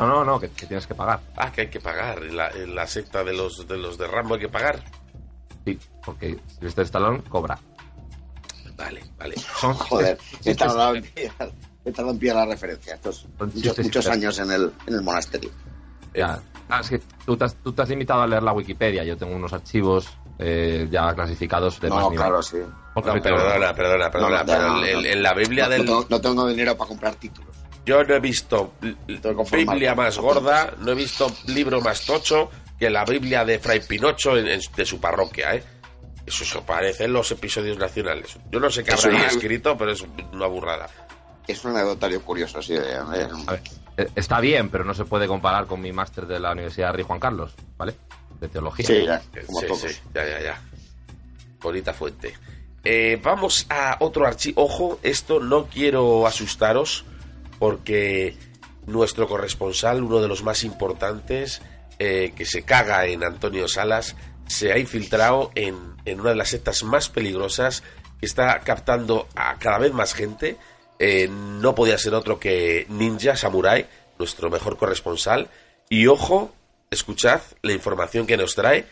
[0.00, 1.20] No, no, no, que, que tienes que pagar.
[1.36, 2.22] Ah, que hay que pagar.
[2.24, 4.82] En la, en la secta de los, de los de Rambo hay que pagar.
[5.64, 7.58] Sí, porque Sylvester Stallone cobra.
[8.76, 9.34] Vale, vale.
[9.38, 11.52] Son, Joder, he tardado en pillar,
[11.84, 12.94] he tardado en pillar la referencia.
[12.94, 15.50] Estos Son muchos, muchos años en el, en el monasterio.
[16.12, 16.40] Ya.
[16.68, 19.04] Ah, es que tú te, has, tú te has limitado a leer la Wikipedia.
[19.04, 20.08] Yo tengo unos archivos
[20.40, 22.18] eh, ya clasificados de más No, nivel.
[22.26, 22.58] claro, sí.
[22.94, 24.38] No, perdona, perdona, perdona.
[24.38, 24.98] No, no, pero no, el- no.
[25.00, 25.78] el- en la Biblia No, del.
[25.80, 27.54] no tengo, no tengo dinero para comprar títulos.
[27.84, 28.72] Yo no he visto.
[29.52, 34.36] Biblia más gorda, no he visto libro más tocho que la Biblia de Fray Pinocho
[34.38, 35.62] en- en- de su parroquia, ¿eh?
[36.26, 38.38] Eso, eso parece en los episodios nacionales.
[38.50, 40.02] Yo no sé qué habrá una- escrito, pero es
[40.32, 40.88] una burrada.
[41.46, 42.72] Es un anecdotario curioso, sí.
[42.72, 43.28] de- A ver,
[43.98, 46.92] eh, está bien, pero no se puede comparar con mi máster de la Universidad de
[46.94, 47.94] Rey Juan Carlos, ¿vale?
[48.40, 48.86] De teología.
[48.86, 49.80] Sí, ya, como sí, todos.
[49.82, 50.62] sí, ya, ya, ya.
[51.60, 52.34] Bonita fuente.
[52.84, 54.62] Eh, vamos a otro archivo.
[54.62, 57.04] Ojo, esto no quiero asustaros
[57.58, 58.36] porque
[58.86, 61.62] nuestro corresponsal, uno de los más importantes,
[61.98, 64.16] eh, que se caga en Antonio Salas,
[64.46, 67.82] se ha infiltrado en, una de las sectas más peligrosas
[68.20, 70.56] que está captando a cada vez más gente.
[70.98, 75.48] Eh, no podía ser otro que Ninja Samurai, nuestro mejor corresponsal.
[75.88, 76.52] Y ojo,
[76.90, 78.86] escuchad la información que nos trae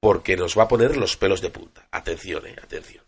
[0.00, 1.88] porque nos va a poner los pelos de punta.
[1.90, 3.03] Atención, eh, atención.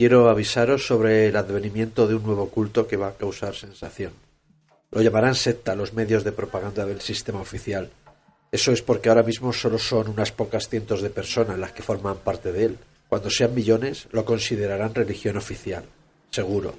[0.00, 4.12] Quiero avisaros sobre el advenimiento de un nuevo culto que va a causar sensación.
[4.92, 7.90] Lo llamarán secta los medios de propaganda del sistema oficial.
[8.52, 12.18] Eso es porque ahora mismo solo son unas pocas cientos de personas las que forman
[12.18, 12.78] parte de él.
[13.08, 15.82] Cuando sean millones, lo considerarán religión oficial.
[16.30, 16.76] Seguro.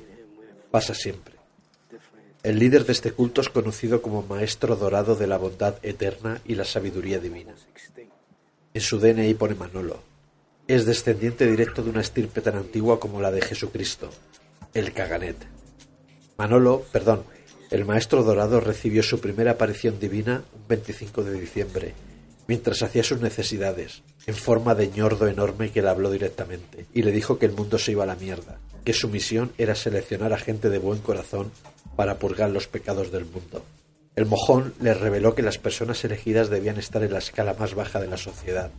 [0.72, 1.36] Pasa siempre.
[2.42, 6.56] El líder de este culto es conocido como Maestro Dorado de la Bondad Eterna y
[6.56, 7.54] la Sabiduría Divina.
[8.74, 10.09] En su DNI pone Manolo.
[10.70, 14.12] Es descendiente directo de una estirpe tan antigua como la de Jesucristo,
[14.76, 15.36] el Caganet.
[16.38, 17.24] Manolo, perdón,
[17.72, 21.96] el Maestro Dorado recibió su primera aparición divina un 25 de diciembre,
[22.46, 27.12] mientras hacía sus necesidades, en forma de ñordo enorme que le habló directamente, y le
[27.12, 30.38] dijo que el mundo se iba a la mierda, que su misión era seleccionar a
[30.38, 31.52] gente de buen corazón
[31.96, 33.66] para purgar los pecados del mundo.
[34.16, 38.00] El mojón le reveló que las personas elegidas debían estar en la escala más baja
[38.00, 38.70] de la sociedad,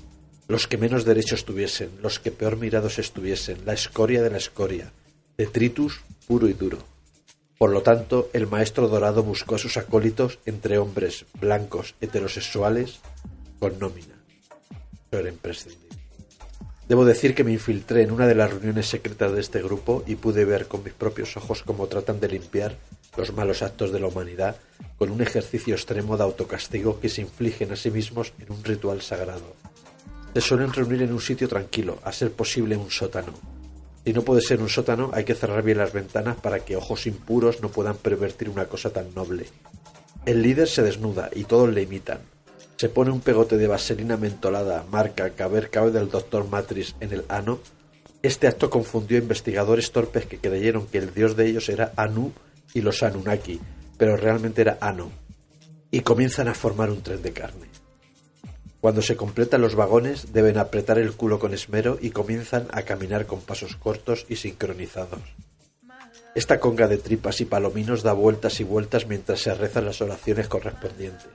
[0.50, 4.90] los que menos derechos tuviesen, los que peor mirados estuviesen, la escoria de la escoria,
[5.38, 6.78] detritus puro y duro.
[7.56, 12.98] Por lo tanto, el maestro dorado buscó a sus acólitos entre hombres blancos heterosexuales
[13.60, 14.16] con nómina.
[15.06, 15.88] Eso era imprescindible.
[16.88, 20.16] Debo decir que me infiltré en una de las reuniones secretas de este grupo y
[20.16, 22.74] pude ver con mis propios ojos cómo tratan de limpiar
[23.16, 24.56] los malos actos de la humanidad
[24.98, 29.00] con un ejercicio extremo de autocastigo que se infligen a sí mismos en un ritual
[29.00, 29.54] sagrado.
[30.34, 33.34] Se suelen reunir en un sitio tranquilo, a ser posible un sótano.
[34.04, 37.06] Si no puede ser un sótano, hay que cerrar bien las ventanas para que ojos
[37.06, 39.46] impuros no puedan pervertir una cosa tan noble.
[40.24, 42.20] El líder se desnuda y todos le imitan.
[42.76, 46.48] se pone un pegote de vaselina mentolada marca Cabercabe del Dr.
[46.48, 47.60] Matrix en el ano,
[48.22, 52.32] este acto confundió a investigadores torpes que creyeron que el dios de ellos era Anu
[52.74, 53.60] y los Anunnaki,
[53.96, 55.10] pero realmente era Ano,
[55.90, 57.66] y comienzan a formar un tren de carne.
[58.80, 63.26] Cuando se completan los vagones deben apretar el culo con esmero y comienzan a caminar
[63.26, 65.20] con pasos cortos y sincronizados.
[66.34, 70.48] Esta conga de tripas y palominos da vueltas y vueltas mientras se rezan las oraciones
[70.48, 71.28] correspondientes.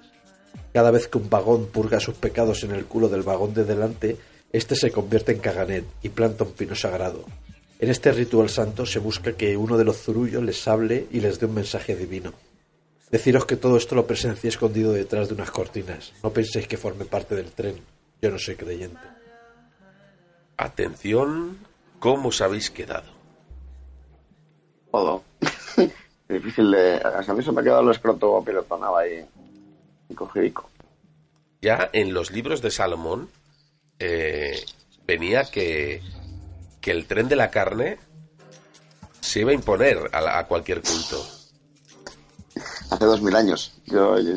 [0.73, 4.17] Cada vez que un vagón purga sus pecados en el culo del vagón de delante,
[4.51, 7.25] este se convierte en caganet y planta un pino sagrado.
[7.77, 11.39] En este ritual santo se busca que uno de los zurullos les hable y les
[11.39, 12.33] dé un mensaje divino.
[13.15, 16.11] Deciros que todo esto lo presencié escondido detrás de unas cortinas.
[16.21, 17.79] No penséis que forme parte del tren.
[18.21, 19.07] Yo no soy creyente.
[20.57, 21.57] Atención,
[21.99, 23.09] ¿cómo os habéis quedado?
[24.91, 25.23] Todo.
[26.27, 26.99] Difícil de.
[27.01, 28.43] A mí se me ha quedado el escroto
[28.97, 29.25] ahí.
[30.13, 30.69] Cogidico.
[31.61, 33.29] Ya en los libros de Salomón
[33.97, 34.59] eh,
[35.07, 36.01] venía que,
[36.81, 37.97] que el tren de la carne
[39.21, 41.34] se iba a imponer a, a cualquier culto.
[42.89, 43.73] Hace dos mil años.
[43.85, 44.33] Yo, yo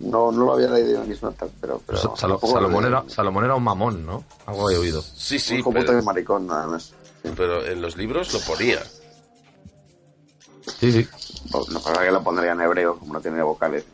[0.00, 1.80] no, no, lo había leído en mis notas, pero.
[1.86, 4.24] pero Sal Salomón, era, Salomón, era, un mamón, ¿no?
[4.46, 5.00] Algo he oído.
[5.02, 5.62] Sí, sí.
[5.64, 6.92] Un pero, de maricón, nada más.
[7.36, 8.82] Pero en los libros lo ponía.
[10.80, 11.08] Sí, sí.
[11.52, 13.84] No pasa que lo pondría en hebreo, como no tiene vocales.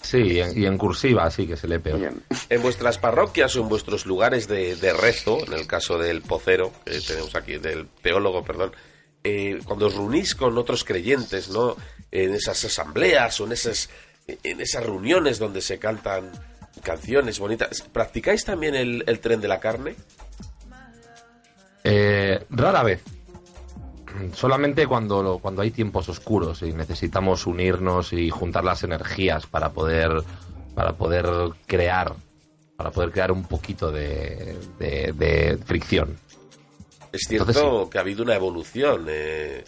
[0.00, 1.98] Sí, y en, y en cursiva, sí que se lee peor.
[1.98, 2.22] Bien.
[2.50, 6.72] En vuestras parroquias o en vuestros lugares de, de rezo, en el caso del pocero,
[6.84, 8.72] que tenemos aquí, del teólogo, perdón,
[9.24, 11.76] eh, cuando os reunís con otros creyentes, ¿no?
[12.12, 13.90] En esas asambleas o en esas,
[14.26, 16.30] en esas reuniones donde se cantan
[16.82, 19.96] canciones bonitas, ¿practicáis también el, el tren de la carne?
[21.82, 23.02] Eh, rara vez.
[24.32, 30.22] Solamente cuando, cuando hay tiempos oscuros y necesitamos unirnos y juntar las energías para poder,
[30.74, 31.26] para poder
[31.66, 32.14] crear,
[32.76, 36.16] para poder crear un poquito de, de, de fricción.
[37.14, 37.90] Es cierto Entonces, sí.
[37.90, 39.64] que ha habido una evolución, eh,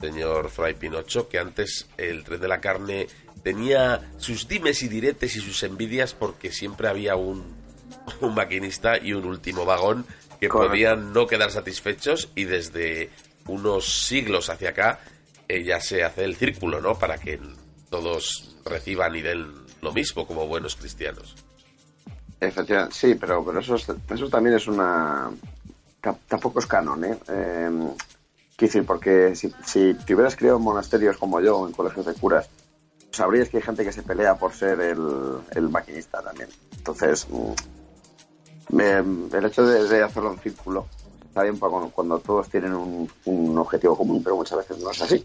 [0.00, 3.06] señor Fray Pinocho, que antes el tren de la carne
[3.44, 7.54] tenía sus dimes y diretes y sus envidias porque siempre había un,
[8.20, 10.04] un maquinista y un último vagón
[10.40, 10.72] que Correcto.
[10.72, 13.10] podían no quedar satisfechos y desde
[13.46, 14.98] unos siglos hacia acá
[15.46, 16.98] eh, ya se hace el círculo, ¿no?
[16.98, 17.38] Para que
[17.90, 21.36] todos reciban y den lo mismo como buenos cristianos.
[22.40, 25.30] Efectivamente, sí, pero, pero eso, es, eso también es una,
[26.00, 27.18] tampoco es canon, ¿eh?
[27.28, 27.70] eh
[28.58, 32.14] quiero decir, porque si, si, te hubieras criado en monasterios como yo, en colegios de
[32.14, 32.48] curas,
[33.12, 36.48] sabrías que hay gente que se pelea por ser el, el maquinista también.
[36.76, 37.28] Entonces,
[38.70, 40.86] me, el hecho de, de, hacerlo en círculo
[41.24, 45.02] está bien cuando, cuando todos tienen un, un, objetivo común, pero muchas veces no es
[45.02, 45.24] así.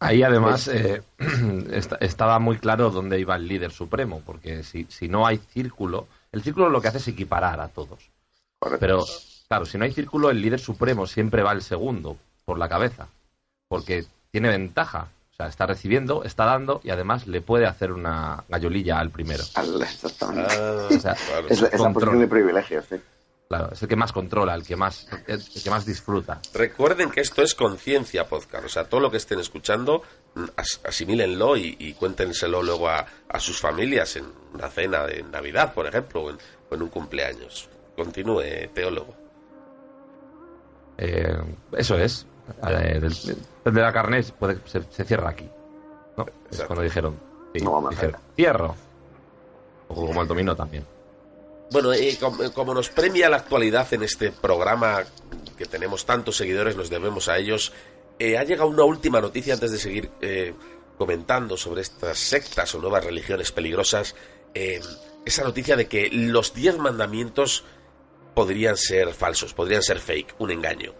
[0.00, 1.02] Ahí además eh,
[2.00, 6.42] estaba muy claro dónde iba el líder supremo, porque si, si no hay círculo, el
[6.42, 8.10] círculo lo que hace es equiparar a todos.
[8.58, 8.80] Correcto.
[8.80, 9.04] Pero
[9.52, 13.08] Claro, si no hay círculo, el líder supremo siempre va el segundo, por la cabeza,
[13.68, 15.08] porque tiene ventaja.
[15.30, 19.42] O sea, está recibiendo, está dando y además le puede hacer una gallolilla al primero.
[19.42, 20.54] Exactamente.
[20.58, 21.48] Ah, o sea, claro.
[21.50, 22.96] es, es la posición de privilegio, sí.
[23.46, 26.40] Claro, es el que más controla, el que más, el, que más disfruta.
[26.54, 30.02] Recuerden que esto es conciencia podcast, o sea, todo lo que estén escuchando,
[30.56, 35.74] as, asimílenlo y, y, cuéntenselo luego a, a, sus familias en una cena de Navidad,
[35.74, 36.38] por ejemplo, o en,
[36.70, 37.68] o en un cumpleaños.
[37.94, 39.21] Continúe, teólogo.
[40.98, 41.36] Eh,
[41.76, 42.26] eso es.
[42.68, 45.48] Eh, del, de la carne puede, se, se, cierra aquí.
[46.16, 46.26] ¿no?
[46.50, 47.16] Es cuando dijeron,
[47.54, 48.74] sí, no, dijeron cierro.
[49.88, 50.84] O como el dominó también.
[51.72, 55.04] Bueno, eh, como, como, nos premia la actualidad en este programa,
[55.56, 57.72] que tenemos tantos seguidores, nos debemos a ellos,
[58.18, 60.52] eh, ha llegado una última noticia antes de seguir eh,
[60.98, 64.14] comentando sobre estas sectas o nuevas religiones peligrosas.
[64.54, 67.64] esa noticia de que los diez mandamientos
[68.34, 70.94] podrían ser falsos, podrían ser fake, un engaño.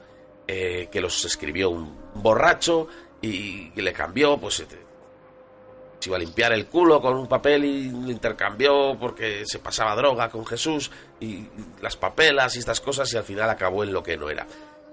[0.47, 2.89] Eh, que los escribió un borracho
[3.21, 7.65] y, y le cambió, pues se, se, iba a limpiar el culo con un papel
[7.65, 10.91] y lo intercambió porque se pasaba droga con Jesús
[11.21, 11.47] y
[11.81, 14.47] las papelas y estas cosas y al final acabó en lo que no era.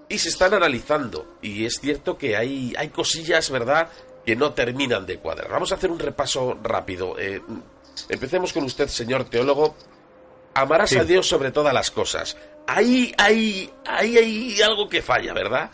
[0.07, 3.89] Y se están analizando y es cierto que hay, hay cosillas, ¿verdad?,
[4.25, 5.49] que no terminan de cuadrar.
[5.49, 7.17] Vamos a hacer un repaso rápido.
[7.17, 7.41] Eh,
[8.09, 9.75] empecemos con usted, señor teólogo.
[10.61, 10.97] Amarás sí.
[10.97, 12.37] a Dios sobre todas las cosas.
[12.67, 15.71] Ahí, ahí, ahí hay algo que falla, ¿verdad?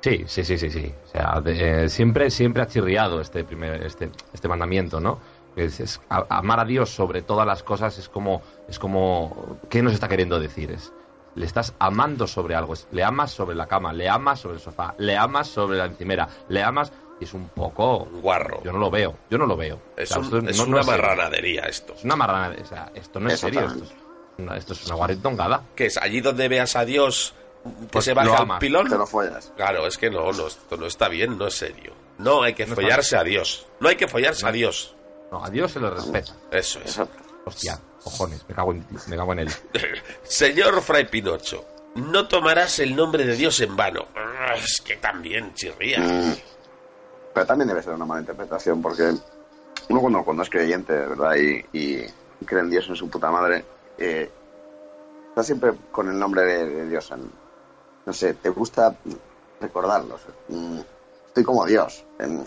[0.00, 0.94] Sí, sí, sí, sí, sí.
[1.04, 5.18] O sea, de, eh, siempre, siempre ha chirriado este primer, este, este mandamiento, ¿no?
[5.56, 9.82] Es, es, a, amar a Dios sobre todas las cosas es como, es como, ¿qué
[9.82, 10.70] nos está queriendo decir?
[10.70, 10.92] Es,
[11.34, 14.60] le estás amando sobre algo, es, le amas sobre la cama, le amas sobre el
[14.60, 16.92] sofá, le amas sobre la encimera, le amas
[17.24, 18.06] es un poco...
[18.22, 18.62] guarro.
[18.64, 19.80] Yo no lo veo, yo no lo veo.
[19.96, 20.98] Es, O sea, un- esto es no- no una serio.
[21.02, 21.94] marranadería esto.
[21.94, 23.90] Es una marranadería, o sea, esto no es serio, esto es
[24.38, 28.38] una, esto es una que es allí donde veas a Dios que Pues se baja
[28.38, 28.88] al pilón.
[28.88, 29.52] Te lo follas.
[29.56, 31.92] Claro, es que no, no, esto no está bien, no es serio.
[32.18, 33.66] No hay que No follarse a Dios.
[33.80, 34.94] No hay que follarse a Dios.
[35.30, 36.32] No, a Dios se le respeta.
[36.50, 36.98] Eso es.
[37.44, 39.50] Hostia, cojones, me cago en, me cago en él.
[40.22, 41.64] Señor Fray Pinocho,
[41.96, 44.06] no tomarás el nombre de Dios en vano.
[44.56, 46.00] Es que también chirría.
[47.34, 49.12] Pero también debe ser una mala interpretación, porque
[49.88, 52.06] uno cuando, cuando es creyente, verdad, y, y
[52.44, 53.64] cree en Dios en su puta madre,
[53.98, 54.30] eh,
[55.28, 57.30] está siempre con el nombre de, de Dios en...
[58.06, 58.96] No sé, te gusta
[59.60, 60.14] recordarlo.
[60.14, 60.80] o sea, mm,
[61.28, 62.44] estoy como Dios, en,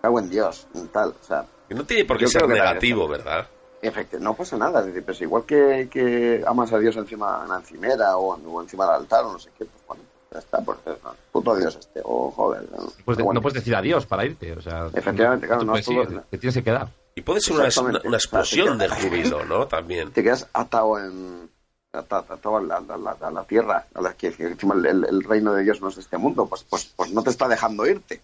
[0.00, 1.44] cago en Dios, en tal, o sea...
[1.68, 3.46] Que no tiene por qué ser negativo, ¿verdad?
[3.82, 7.48] Efecti- no pasa nada, es decir, pues igual que, que amas a Dios encima en
[7.50, 10.02] la encimera o, o encima del altar o no sé qué, pues bueno,
[10.32, 10.94] ya está, pues eh,
[11.30, 12.62] puto Dios este, o joder.
[12.70, 12.92] ¿no?
[13.04, 14.88] Pues de- Bueno, no puedes decir adiós para irte, o sea...
[14.94, 16.88] Efectivamente, claro, te no puedes todo- ir, te tienes que quedar.
[17.14, 19.66] Y puede ser una, una explosión de O sea, te- júbilo, ¿no?
[19.66, 20.12] También.
[20.12, 21.50] Te quedas atado en
[21.92, 24.86] ata- atado a la, a la- a la tierra, a la que que encima el,
[24.86, 27.30] el- el reino de Dios no es de este mundo, pues, pues, pues no te
[27.30, 28.22] está dejando irte.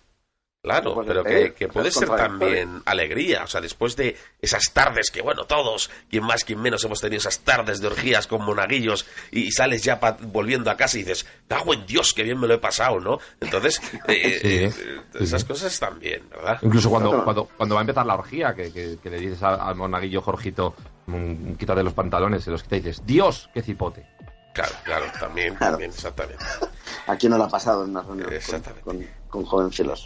[0.61, 3.45] Claro, Pues pero que, puede ser también alegría.
[3.45, 7.19] O sea, después de esas tardes que, bueno, todos, quien más, quien menos, hemos tenido
[7.19, 11.05] esas tardes de orgías con monaguillos y, y sales ya pa- volviendo a casa y
[11.05, 13.21] dices, cago en Dios, qué bien me lo he pasado, ¿no?
[13.41, 15.47] Entonces, eh, Sí, eh, sí, esas sí.
[15.47, 16.59] cosas también, ¿verdad?
[16.63, 19.77] Incluso cuando, cuando, cuando va a empezar la orgía, que, que- que le dices al,
[19.77, 20.75] monaguillo Jorgito,
[21.07, 24.05] mm, quítate los pantalones, se los quita y dices, Dios, qué cipote.
[24.53, 26.45] Claro, claro, también, también, exactamente.
[27.07, 28.83] ¿A quién no le ha pasado en una reunión Exactamente.
[28.83, 29.45] con, con, con?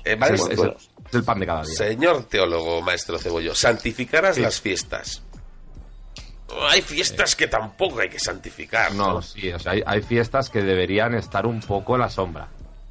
[0.05, 0.70] Eh, vale, es, es- es el,
[1.09, 1.75] es el pan de cada día.
[1.75, 5.23] Señor teólogo, maestro Cebollo, santificarás las fiestas.
[6.68, 8.93] Hay fiestas que tampoco hay que santificar.
[8.95, 12.49] No, sí, o sea, hay, hay fiestas que deberían estar un poco en la sombra.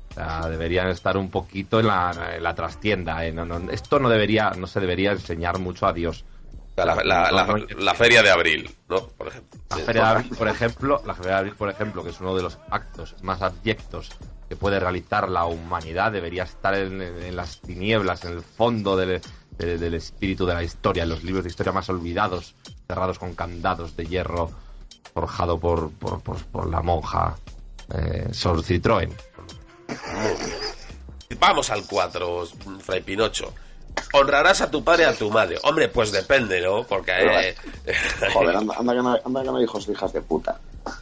[0.09, 3.23] O sea, deberían estar un poquito en la, en la trastienda.
[3.25, 6.25] eh, no- no- esto no debería, no se debería enseñar mucho a Dios.
[6.75, 9.07] La, la- la- la- la feria de abril, ¿no?
[9.09, 9.59] Por ejemplo.
[9.69, 12.35] La Feria de Abril, por ejemplo, la Feria de Abril, por ejemplo, que es uno
[12.35, 14.09] de los actos más abyectos
[14.51, 19.21] que puede realizar la humanidad, debería estar en, en las tinieblas, en el fondo del,
[19.57, 22.53] de- del espíritu de la historia, en los libros de historia más olvidados,
[22.85, 24.51] cerrados con candados de hierro,
[25.13, 27.37] forjado por, por, por- por la monja
[27.93, 29.09] eh, Sor Citroën.
[31.39, 32.45] Vamos al 4,
[32.81, 33.53] Fray Pinocho.
[34.11, 35.59] Honrarás a tu padre y a tu madre.
[35.63, 36.83] Hombre, pues depende, ¿no?
[36.83, 37.11] Porque...
[37.13, 37.55] eh,
[38.33, 40.59] Joder, anda, anda que no, anda que no hay hijos e hijas de puta.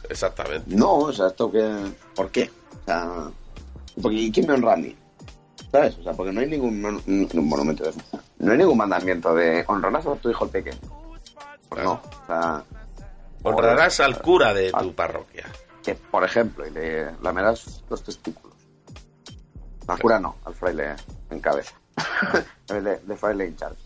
[0.08, 0.72] Exactamente.
[0.76, 1.68] No, o sea, esto que...
[2.14, 2.48] ¿Por qué?
[2.82, 3.30] O sea,
[4.00, 4.96] porque, ¿y quién me honra a mí?
[5.70, 5.98] ¿Sabes?
[5.98, 8.00] O sea, porque no hay ningún, un monumento de eso.
[8.38, 10.78] No hay ningún mandamiento de honrarás a tu hijo el pequeño.
[11.68, 12.64] Pues no, o sea...
[13.42, 15.46] Honrarás al cura de tu parroquia.
[15.82, 18.54] Que, por ejemplo, y le lamerás los testículos.
[19.86, 20.94] Al cura no, al fraile
[21.30, 21.72] en cabeza.
[22.68, 23.80] en de, de fraile in charge.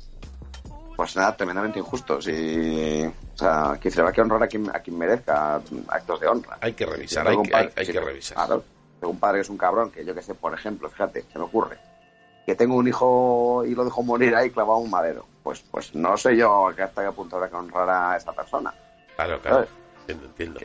[0.96, 2.20] Pues nada, tremendamente injusto.
[2.20, 5.60] Si, o sea, que se le va a que honrar a quien, a quien merezca
[5.88, 6.58] actos de honra.
[6.60, 8.34] Hay que revisar, Si hay que- hay- hay si- que revisar.
[8.36, 8.64] Claro,
[9.04, 11.38] tengo un padre que es un cabrón, que yo que sé, por ejemplo, fíjate, se
[11.38, 11.76] me ocurre,
[12.46, 15.26] que tengo un hijo y lo dejo morir ahí clavado a un madero.
[15.42, 18.72] Pues, pues no sé yo que hasta qué punto habrá que honrar a esa persona.
[19.14, 19.66] Claro, claro.
[20.00, 20.60] Entiendo, entiendo.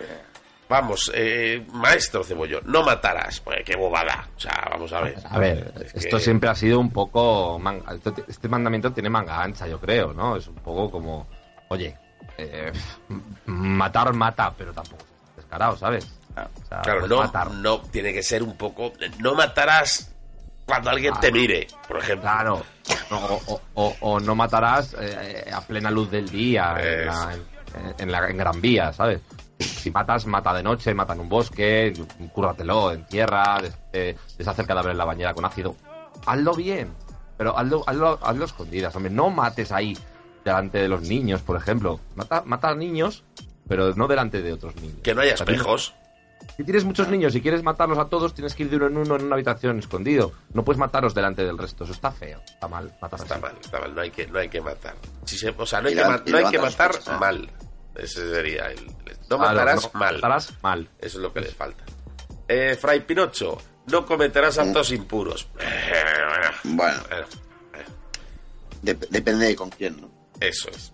[0.70, 3.40] Vamos, eh, maestro Cebollo, no matarás.
[3.42, 4.28] Pues qué bobada.
[4.38, 5.16] O sea, vamos a ver.
[5.30, 7.58] A ver, Es esto que- siempre ha sido un poco...
[7.60, 10.36] manga- esto- Este mandamiento tiene manga ancha, yo creo, ¿no?
[10.38, 11.28] Es un poco como,
[11.70, 11.98] oye,
[12.38, 12.72] eh,
[13.48, 16.19] matar mata, pero tampoco es descarado, ¿sabes?
[16.48, 17.52] O sea, Claro, no, matar.
[17.52, 18.94] no tiene que ser un poco.
[19.20, 20.12] No matarás
[20.66, 22.22] cuando alguien te mire, por ejemplo.
[22.30, 22.64] Claro.
[23.10, 27.34] No, o, o- o- o no matarás eh, a plena luz del día, en, la,
[27.34, 29.22] en- en la- en Gran Vía, ¿sabes?
[29.60, 31.92] Si matas, mata de noche, mata en un bosque,
[32.34, 35.76] cúrratelo en tierra, des- eh, deshace el cadáver en la bañera con ácido.
[36.26, 36.94] Hazlo bien,
[37.38, 39.12] pero hazlo, hazlo, hazlo escondidas, hombre.
[39.12, 39.98] No mates ahí
[40.46, 42.00] delante de los niños, por ejemplo.
[42.16, 43.24] Mata, mata a niños,
[43.68, 45.00] pero no delante de otros niños.
[45.04, 45.94] Que no haya espejos.
[46.58, 48.98] Si tienes muchos niños y quieres matarlos a todos, tienes que ir de uno en
[48.98, 50.32] uno en una habitación escondido.
[50.54, 51.84] No puedes matarlos delante del resto.
[51.86, 52.42] Eso está feo.
[52.46, 52.94] Está mal.
[53.02, 53.42] Matar Está así.
[53.44, 53.96] mal, está mal.
[53.96, 54.96] No hay que, no hay que matar.
[55.26, 57.12] Si se- o sea, no hay que, ma- no hay matar ¿eh?
[57.20, 57.50] mal.
[57.96, 58.86] Ese sería el.
[58.88, 60.16] No Claro, matarás no mal.
[60.16, 60.90] matarás mal.
[61.00, 61.84] Eso es lo que le falta.
[62.48, 65.48] Eh, Fray Pinocho, no cometerás actos impuros.
[66.64, 67.00] Bueno,
[68.84, 70.10] Dep- depende de con quién, ¿no?
[70.40, 70.94] Eso es.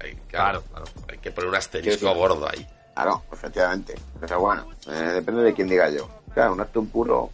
[0.00, 0.62] Hay, claro,
[1.10, 2.66] Hay que poner un asterisco gordo ahí.
[3.02, 3.94] Claro, efectivamente.
[4.20, 6.08] Pero bueno, eh, depende de quién diga yo.
[6.34, 7.30] Claro, un acto impuro,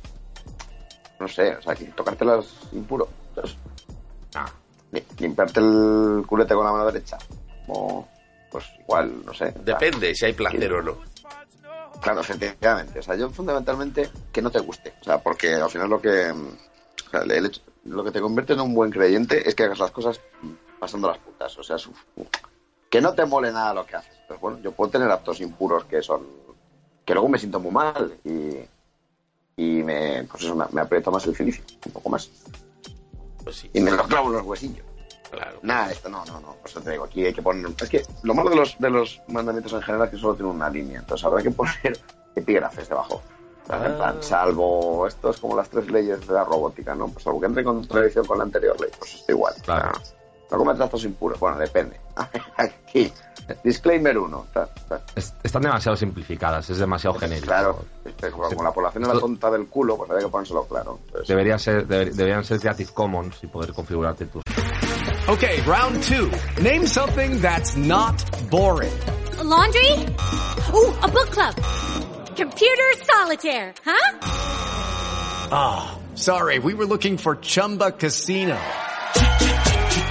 [1.18, 3.08] no sé, o sea, tocártelas impuro.
[3.34, 3.56] Pues,
[4.92, 7.18] li- limpiarte el culete con la mano derecha.
[7.68, 8.06] O,
[8.50, 9.46] pues igual, no sé.
[9.48, 10.96] o sea, Depende si hay placer o no.
[12.00, 12.98] Claro, efectivamente.
[13.00, 14.94] O sea, yo fundamentalmente que no te guste.
[15.00, 16.30] O sea, porque al final lo que.
[16.30, 19.78] o sea, el hecho- lo que te convierte en un buen creyente es que hagas
[19.78, 20.20] las cosas
[20.78, 21.58] pasando las putas.
[21.58, 21.92] O sea, su-
[22.90, 24.14] que no te mole nada lo que haces.
[24.28, 26.26] Pues bueno, yo puedo tener actos impuros que son.
[27.04, 28.58] que luego me siento muy mal y.
[29.56, 30.24] y me.
[30.30, 32.30] pues eso, me, me aprieta más el cilicio, un poco más.
[33.44, 33.70] Pues sí.
[33.72, 34.84] Y me lo clavo en los huesillos.
[35.30, 35.58] Claro.
[35.62, 36.54] Nada, esto no, no, no.
[36.54, 37.70] Por eso te digo, aquí hay que poner.
[37.80, 40.54] Es que lo malo de los, de los mandamientos en general es que solo tienen
[40.54, 41.00] una línea.
[41.00, 41.98] Entonces habrá que poner
[42.34, 43.22] epígrafes debajo.
[43.66, 47.08] Sea, en plan, salvo esto es como las tres leyes de la robótica, ¿no?
[47.08, 49.54] Pues salvo que entre en contradicción con la anterior ley, pues está igual.
[49.62, 49.90] Claro.
[49.90, 50.14] O sea,
[50.50, 51.38] no cometas actos impuros.
[51.40, 51.98] Bueno, depende.
[52.56, 53.12] Aquí.
[53.62, 54.46] Disclaimer 1.
[55.14, 57.46] Es- están demasiado simplificadas, es demasiado genérico.
[57.46, 57.84] Claro.
[58.50, 60.98] Como la población es la tonta del culo, pues había que ponérselo claro.
[61.06, 64.42] Entonces, Debería ser, deber- deberían ser Creative Commons y poder configurarte tus.
[65.28, 66.30] Okay, round two.
[66.62, 68.14] Name something that's not
[68.50, 68.92] boring.
[69.38, 69.92] A laundry?
[70.72, 71.54] Ooh, a book club.
[72.36, 74.18] Computer solitaire, huh?
[75.52, 78.56] Ah, sorry, we were looking for Chumba Casino.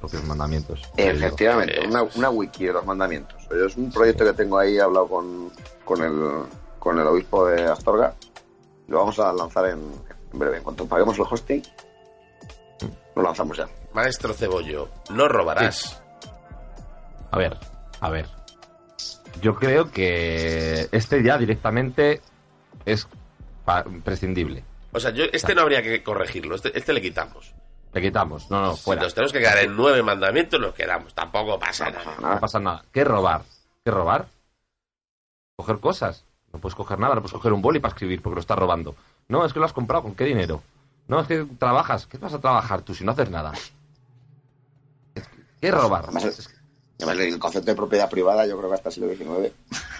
[0.00, 0.82] propios mandamientos.
[0.96, 3.36] Efectivamente, una, una wiki de los mandamientos.
[3.50, 5.50] Es un proyecto que tengo ahí, he hablado con,
[5.84, 6.46] con, el,
[6.78, 8.14] con el obispo de Astorga.
[8.88, 9.78] Lo vamos a lanzar en,
[10.32, 10.56] en breve.
[10.56, 11.62] En cuanto paguemos el hosting,
[13.14, 13.68] lo lanzamos ya.
[13.92, 16.02] Maestro Cebollo, no robarás.
[17.30, 17.56] A ver,
[18.00, 18.26] a ver.
[19.40, 22.20] Yo creo que este ya directamente
[22.84, 23.06] es
[24.04, 24.64] prescindible.
[24.92, 27.54] O sea, yo, este no habría que corregirlo, este, este le quitamos.
[27.92, 29.02] Le quitamos, no, no, Si fuera.
[29.02, 31.12] nos tenemos que quedar en nueve mandamientos, nos quedamos.
[31.14, 32.16] Tampoco pasa nada.
[32.34, 32.84] No pasa nada.
[32.92, 33.42] ¿Qué robar?
[33.84, 34.26] ¿Qué robar?
[35.56, 36.24] Coger cosas.
[36.52, 38.94] No puedes coger nada, no puedes coger un boli para escribir porque lo estás robando.
[39.28, 40.62] No, es que lo has comprado, ¿con qué dinero?
[41.08, 42.06] No, es que trabajas.
[42.06, 43.52] ¿Qué vas a trabajar tú si no haces nada?
[45.60, 46.04] ¿Qué robar?
[46.04, 46.48] Además,
[46.98, 49.52] además, el concepto de propiedad privada, yo creo que hasta el siglo XIX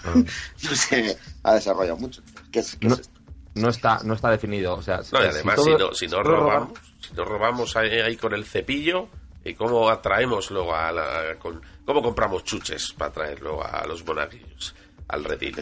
[0.69, 2.21] no se ha desarrollado mucho.
[2.51, 3.19] ¿Qué es, qué No, es esto?
[3.55, 4.73] no está, no está definido.
[4.75, 6.71] O sea, No, y si además, todo- si, no, si no robamos,
[7.01, 9.09] si no robamos ahí, ahí con el cepillo,
[9.43, 11.35] ¿y cómo atraemos luego a la.
[11.39, 14.73] con- ¿Cómo compramos chuches para traer luego a los monaguillos
[15.09, 15.55] al redil?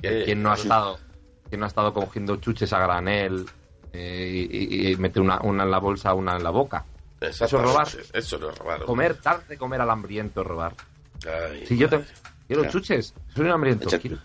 [0.00, 0.98] Que- ¿Quién no ha estado,
[1.48, 3.46] quién no ha estado cogiendo chuches a granel
[3.92, 6.84] eh, y, y- y mete una, una en la bolsa, una en la boca?
[7.20, 7.88] Eso es robar.
[8.12, 8.84] Eso no es robar.
[8.84, 10.74] Comer, dar de comer al hambriento es robar.
[11.26, 12.04] Ay, Si yo te,
[12.46, 12.78] quiero Claro.
[12.78, 13.88] chuches, soy un hambriento.
[13.88, 14.18] Echa- quiero-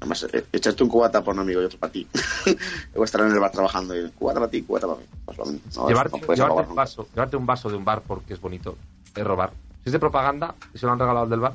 [0.00, 2.06] Además, eh, echaste un cubata por un amigo y otro para ti.
[2.92, 5.06] Luego estar en el bar trabajando y cubata para ti, cubata para mí.
[5.24, 5.60] Pues lo mismo.
[5.74, 8.76] No, llevarte, no un vaso, llevarte un vaso de un bar porque es bonito
[9.14, 9.50] es robar.
[9.82, 11.54] Si es de propaganda y se lo han regalado al del bar.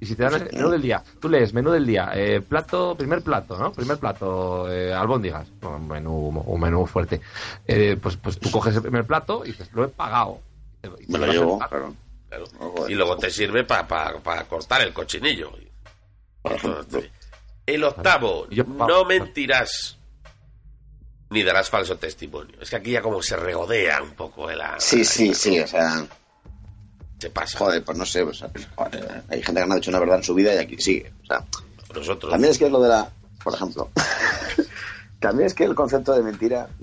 [0.00, 2.94] Y si te dan el menú del día, tú lees menú del día, eh, plato,
[2.94, 3.72] primer plato, ¿no?
[3.72, 7.22] Primer plato, eh, albóndigas, un menú, un menú fuerte.
[7.66, 10.40] Eh, pues, pues tú coges el primer plato y dices, lo he pagado.
[10.82, 11.68] Y te- y te Me lo llevo, bar.
[11.70, 11.94] claro.
[12.28, 12.44] Claro.
[12.88, 15.52] Y luego te sirve para cortar el cochinillo.
[17.66, 19.98] El octavo, no mentirás
[21.30, 22.60] ni darás falso testimonio.
[22.60, 26.06] Es que aquí ya como se regodea un poco el Sí, sí, sí, o sea.
[27.18, 27.58] Se pasa.
[27.58, 28.22] Joder, pues no sé.
[28.22, 30.58] o sea, joder, hay gente que no ha dicho una verdad en su vida y
[30.58, 31.12] aquí sigue.
[31.22, 31.44] O sea,
[31.94, 32.30] Nosotros.
[32.30, 33.10] también es que es lo de la.
[33.42, 33.90] Por ejemplo.
[35.20, 36.68] también es que el concepto de mentira.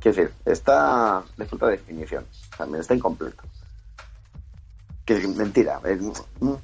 [0.00, 1.22] Quiero decir, está.
[1.36, 2.26] Le falta definición.
[2.56, 3.42] También está incompleto.
[5.04, 5.80] Que mentira.
[5.84, 5.98] es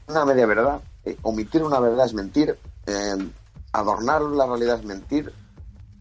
[0.07, 0.81] Una media verdad.
[1.05, 2.57] eh, Omitir una verdad es mentir.
[2.91, 3.31] Eh,
[3.73, 5.33] adornar la realidad es mentir.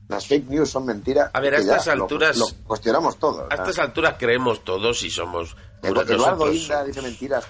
[0.08, 1.30] Las fake news son mentira.
[1.34, 3.48] A ver, a estas alturas- Lo, cuestionamos todo.
[3.50, 5.56] A estas alturas creemos todos y somos...
[5.84, 7.48] Eduardo nosotros, Inda dice mentiras.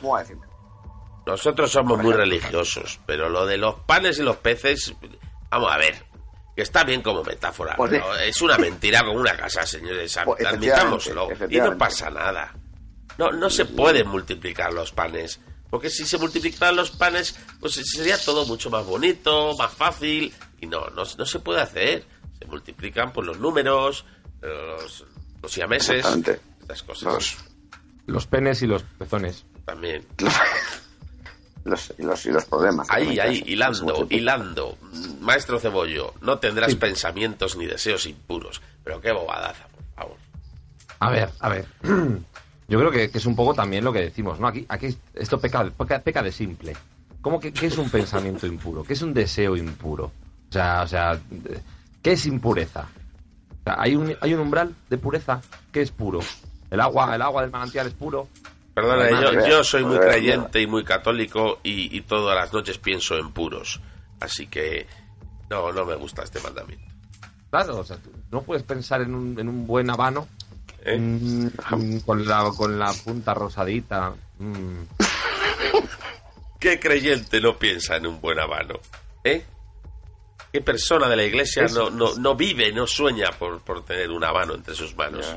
[1.25, 4.93] Nosotros somos muy religiosos, pero lo de los panes y los peces...
[5.49, 6.05] Vamos a ver.
[6.55, 10.19] Que está bien como metáfora, Pues pero es una mentira como una casa, señores.
[10.25, 11.29] Pues, Admitámoslo.
[11.49, 12.53] Y no pasa nada.
[13.17, 15.39] No, no se pueden multiplicar los panes.
[15.69, 20.33] Porque si se multiplicaran los panes, pues sería todo mucho más bonito, más fácil.
[20.61, 22.05] Y no, no, no se puede hacer.
[22.39, 24.05] Se multiplican por los números,
[24.41, 25.05] los,
[25.41, 26.05] los siameses,
[26.61, 27.37] estas cosas.
[28.07, 29.45] Los penes y los pezones.
[29.65, 30.05] También.
[31.65, 32.87] Los, y, los, y los problemas.
[32.89, 34.77] Ahí, ahí, hilando, hilando.
[35.19, 36.77] Maestro Cebollo, no tendrás Sí.
[36.77, 38.61] pensamientos ni deseos impuros.
[38.83, 40.17] Pero qué bobadaza, por favor.
[40.99, 41.65] A ver, a ver.
[42.69, 44.47] Yo creo que, que es un poco también lo que decimos, ¿no?
[44.47, 46.77] Aquí, aquí esto peca, peca, peca de simple.
[47.21, 48.83] ¿Cómo que qué es un pensamiento impuro?
[48.83, 50.05] ¿Qué es un deseo impuro?
[50.49, 51.19] O sea, o sea,
[52.01, 52.87] ¿qué es impureza?
[53.61, 55.41] O sea, ¿hay, un, ¿Hay un umbral de pureza?
[55.71, 56.19] ¿Qué es puro?
[56.69, 58.27] ¿El agua, el agua del manantial es puro?
[58.75, 63.17] Perdona, yo, yo soy muy creyente y muy católico y, y todas las noches pienso
[63.17, 63.81] en puros.
[64.19, 64.85] Así que
[65.49, 66.85] no, no me gusta este mandamiento.
[67.49, 70.27] Claro, o sea, tú no puedes pensar en un, en un buen habano
[70.85, 70.97] ¿Eh?
[70.97, 74.13] mm, mm, con, la, con la punta rosadita.
[74.39, 74.81] mm.
[76.59, 78.79] ¿Qué creyente no piensa en un buen habano?
[79.23, 79.45] ¿Eh?
[80.51, 84.23] ¿Qué persona de la iglesia no, no, no vive, no sueña por, por tener un
[84.23, 85.33] habano entre sus manos?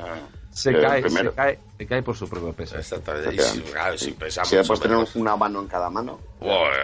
[0.51, 1.29] Se, Eh, cae, primero.
[1.31, 2.77] se, cae, se cae por su propio peso.
[2.77, 3.35] Exactamente.
[3.35, 6.19] Y si, claro, si pesamos Si menos- tener una mano en cada mano.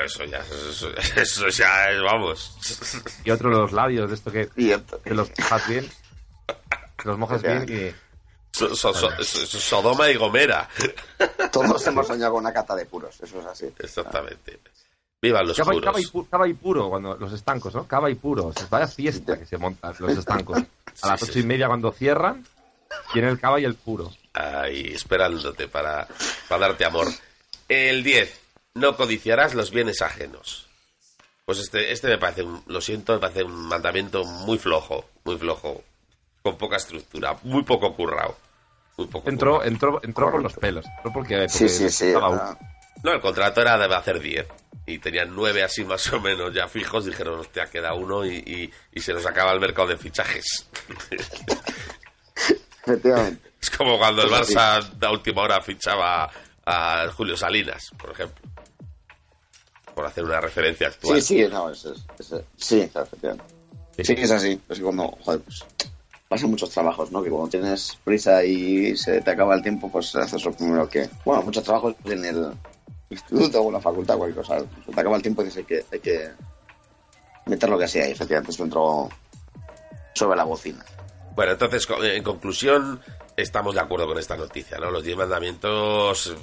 [0.05, 2.57] Eso ya, eso, eso ya es, vamos.
[3.25, 4.47] Y otro los labios de esto que,
[5.03, 5.89] que los mojas bien.
[6.97, 8.08] Que los mojas bien y...
[8.59, 10.67] So- so- so- so- Sodoma y Gomera.
[11.51, 13.65] Todos hemos soñado con una cata de puros, eso es así.
[13.79, 14.59] Exactamente.
[15.21, 15.85] Vivan los Cava, y- puros.
[15.85, 17.85] cava y, pu- cava y puro, cuando los estancos, ¿no?
[17.87, 18.53] Cava y puro.
[18.69, 20.59] Vaya fiesta que se montan los estancos.
[21.01, 22.45] A las Sí, ocho sí, y media cuando cierran,
[23.13, 24.11] tienen el cava y el puro.
[24.33, 26.07] Ahí, esperándote para,
[26.47, 27.07] para darte amor.
[27.67, 28.39] El 10.
[28.75, 30.67] No codiciarás los bienes ajenos.
[31.45, 35.37] Pues este, este me parece, un- lo siento, me parece un mandamiento muy flojo, muy
[35.37, 35.83] flojo,
[36.43, 38.37] con poca estructura, muy poco currado.
[39.25, 40.85] Entró, entró, entró por los pelos.
[40.97, 42.07] Entró porque, porque Sí, sí, sí.
[42.07, 42.57] estaba
[43.03, 44.47] No, el contrato era de hacer 10.
[44.85, 47.05] Y tenían 9 así más o menos ya fijos.
[47.05, 50.67] Dijeron, hostia, queda uno y, y- y se nos acaba el mercado de fichajes.
[52.85, 53.51] Efectivamente.
[53.61, 54.55] es como cuando el Pues.
[54.55, 56.29] Barça a última hora fichaba
[56.65, 58.49] a Julio Salinas, por ejemplo.
[59.93, 61.21] Por hacer una referencia actual.
[61.21, 63.43] Sí, sí, no, es, es- es- sí, efectivamente.
[64.01, 64.59] Sí, es así.
[64.69, 65.63] Es cuando, joder, pues
[66.29, 67.21] pasan muchos trabajos, ¿no?
[67.23, 71.09] Que cuando tienes prisa y se te acaba el tiempo, pues haces lo primero que...
[71.25, 72.53] Bueno, muchos trabajos en el
[73.09, 74.59] instituto o en la facultad, cualquier cosa.
[74.85, 76.29] Se te acaba el tiempo y dices que hay que
[77.47, 79.09] meter lo que sea y efectivamente entró
[80.13, 80.85] sobre la bocina.
[81.35, 83.01] Bueno, entonces, co- en conclusión,
[83.35, 84.91] estamos de acuerdo con esta noticia, ¿no?
[84.91, 86.35] Los 10 mandamientos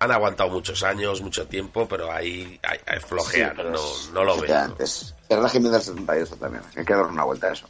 [0.00, 4.10] han aguantado muchos años, mucho tiempo, pero ahí, ahí, ahí flojean, Sí, pero no, es-
[4.12, 4.76] no lo veo.
[4.78, 6.62] Es el régimen del 78 también.
[6.76, 7.68] Hay que dar una vuelta a eso.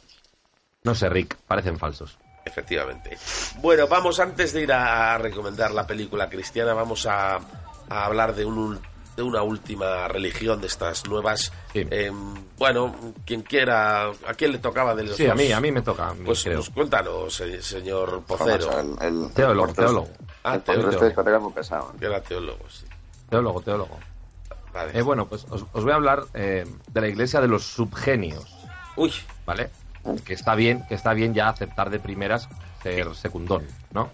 [0.89, 2.17] No sé, Rick, parecen falsos.
[2.43, 3.15] Efectivamente.
[3.61, 8.43] Bueno, vamos, antes de ir a recomendar la película cristiana, vamos a, a hablar de,
[8.43, 8.81] un, ul-
[9.15, 11.53] de una última religión de estas nuevas.
[11.75, 15.71] Em, bueno, quien quiera, ¿a quién le tocaba de los Sí, a mí, a mí
[15.71, 16.11] me toca.
[16.25, 16.55] Pues, creo.
[16.57, 18.79] pues cuéntanos, se- señor Pocero.
[18.79, 20.09] El, el- Teólogo, el- teólogo.
[20.43, 20.87] Ah, el teólogo.
[20.87, 21.93] resto de discotecas es muy pesado.
[21.99, 22.85] Que era teólogo, sí.
[23.29, 23.99] Teólogo, teólogo.
[24.73, 24.97] Vale.
[24.97, 28.45] Eh, bueno, pues os, os voy a hablar eh, de la iglesia de los subgenios.
[28.95, 29.13] Uy.
[29.45, 29.69] ¿Vale?
[30.25, 32.47] Que está bien, que está bien ya aceptar de primeras
[32.83, 34.09] ser secundón, ¿no?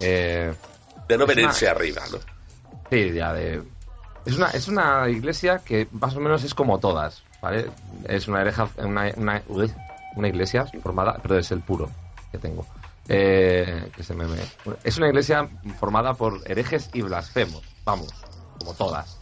[0.00, 0.52] Eh,
[1.08, 2.18] De no venirse una- arriba, ¿no?
[2.90, 3.62] Sí, ya de...
[4.24, 7.70] Es una, es una iglesia que más o menos es como todas, ¿vale?
[8.08, 9.42] Es una, hereja, una, una,
[10.16, 11.88] una iglesia formada, pero es el puro
[12.32, 12.66] que tengo.
[13.08, 14.42] Eh, que se me, me-
[14.84, 15.48] es una iglesia
[15.78, 18.08] formada por herejes y blasfemos, vamos,
[18.58, 19.18] como todas.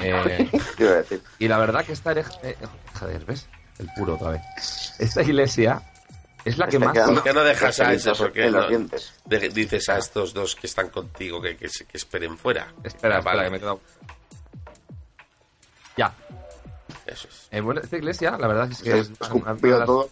[0.00, 1.22] Eh, ¿Qué iba a decir?
[1.38, 2.32] y la verdad que esta hereja...
[2.42, 2.56] eh,
[2.98, 3.48] joder, ¿ves?
[3.82, 4.94] El puro otra vez.
[4.98, 5.82] Esta iglesia
[6.44, 6.94] es la que Está más...
[6.94, 8.14] quedando- ¿Por qué no dejas a Los eso?
[8.16, 9.12] Porque no- dientes.
[9.26, 12.72] de- dices a estos dos que están contigo que, que, que esperen fuera.
[12.84, 13.44] Espera, espera, Vale.
[13.44, 13.80] que me he quedado...
[15.96, 16.14] Ya.
[17.06, 17.48] Eso es.
[17.50, 19.10] Eh, bueno, esta iglesia, la verdad es que es...
[19.10, 20.10] escupido una las- todo.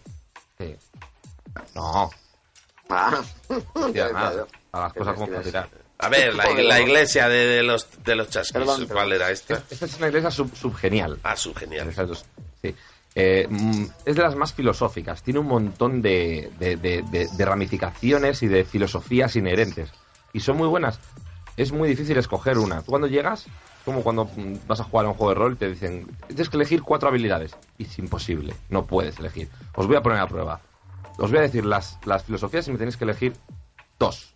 [0.59, 0.75] Sí.
[1.75, 2.09] No,
[2.93, 3.21] Ah.
[3.93, 4.45] Ya, nada.
[4.73, 5.69] A las cosas como tirar.
[5.97, 9.61] A ver, la, la iglesia de, de los de los chasquis, ¿cuál era esta?
[9.69, 11.17] Esta es una iglesia sub- subgenial.
[11.23, 11.87] Ah, su genial.
[11.89, 12.25] Esas dos,
[12.61, 12.75] Sí.
[13.15, 15.21] Eh, mm, es de las más filosóficas.
[15.23, 19.91] Tiene un montón de, de- de- de- ramificaciones y de filosofías inherentes.
[20.33, 20.99] Y son muy buenas.
[21.57, 22.81] Es muy difícil escoger una.
[22.81, 23.47] Tú cuando llegas,
[23.83, 26.55] como cuando mm, vas a jugar a un juego de rol, te dicen, tienes que
[26.55, 27.55] elegir cuatro habilidades.
[27.77, 28.53] Y es imposible.
[28.69, 29.49] No puedes elegir.
[29.75, 30.61] Os voy a poner a prueba.
[31.17, 33.33] Os voy a decir las, las filosofías y me tenéis que elegir
[33.99, 34.33] dos.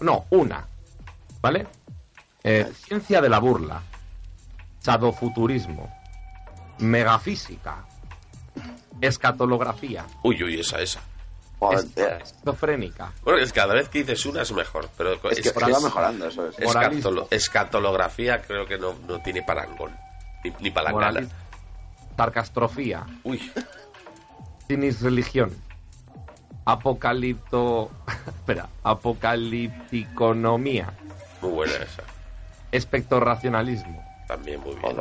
[0.00, 0.68] No, una.
[1.42, 1.66] ¿Vale?
[2.44, 3.82] Eh, ciencia de la burla.
[4.78, 5.92] Sadofuturismo.
[6.78, 7.84] Megafísica.
[9.00, 10.04] Escatolografía.
[10.22, 11.00] Uy, uy, esa, esa.
[11.58, 11.86] Joder.
[12.22, 13.12] Esquizofrénica.
[13.24, 15.72] Bueno, es que cada vez que dices una es mejor, pero Es que, es que
[15.72, 16.56] va mejorando, eso es.
[16.58, 19.96] escatolo- escatolografía creo que no, no tiene parangón.
[20.44, 21.26] Ni, ni palangana.
[22.16, 23.04] Sarcastrofía.
[23.24, 23.50] Uy,
[24.68, 25.50] Sinis religión.
[26.64, 27.90] Apocalipto.
[28.26, 28.68] Espera.
[28.84, 30.92] Apocalipticonomía.
[31.40, 32.02] muy buena esa.
[32.72, 34.04] Espectorracionalismo.
[34.28, 34.96] También muy bien.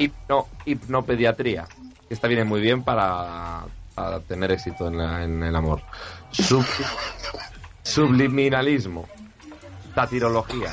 [0.00, 1.66] Hipno, hipnopediatría.
[2.12, 5.80] Que esta viene muy bien para, para tener éxito en, la- en el amor.
[6.30, 6.62] Sub-
[7.82, 9.08] Subliminalismo.
[9.94, 10.70] Satirología.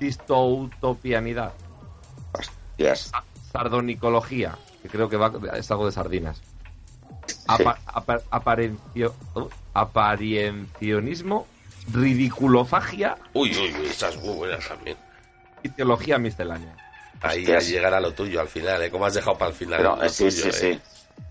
[0.00, 1.52] Distoutopianidad.
[2.96, 6.42] Sa- Sardonicología, que creo que va, es algo de sardinas.
[7.46, 9.14] Apa- apa- aparencio-
[11.92, 14.96] ridiculofagia Uy, uy, uy, esa es muy buena también.
[15.62, 16.74] y teología miscelánea.
[17.20, 18.90] Ahí llegar a lo tuyo al final, ¿eh?
[18.90, 19.78] Como has dejado para el final.
[19.78, 20.52] Pero, lo eh, sí, tuyo, sí, ¿eh?
[20.52, 20.66] sí.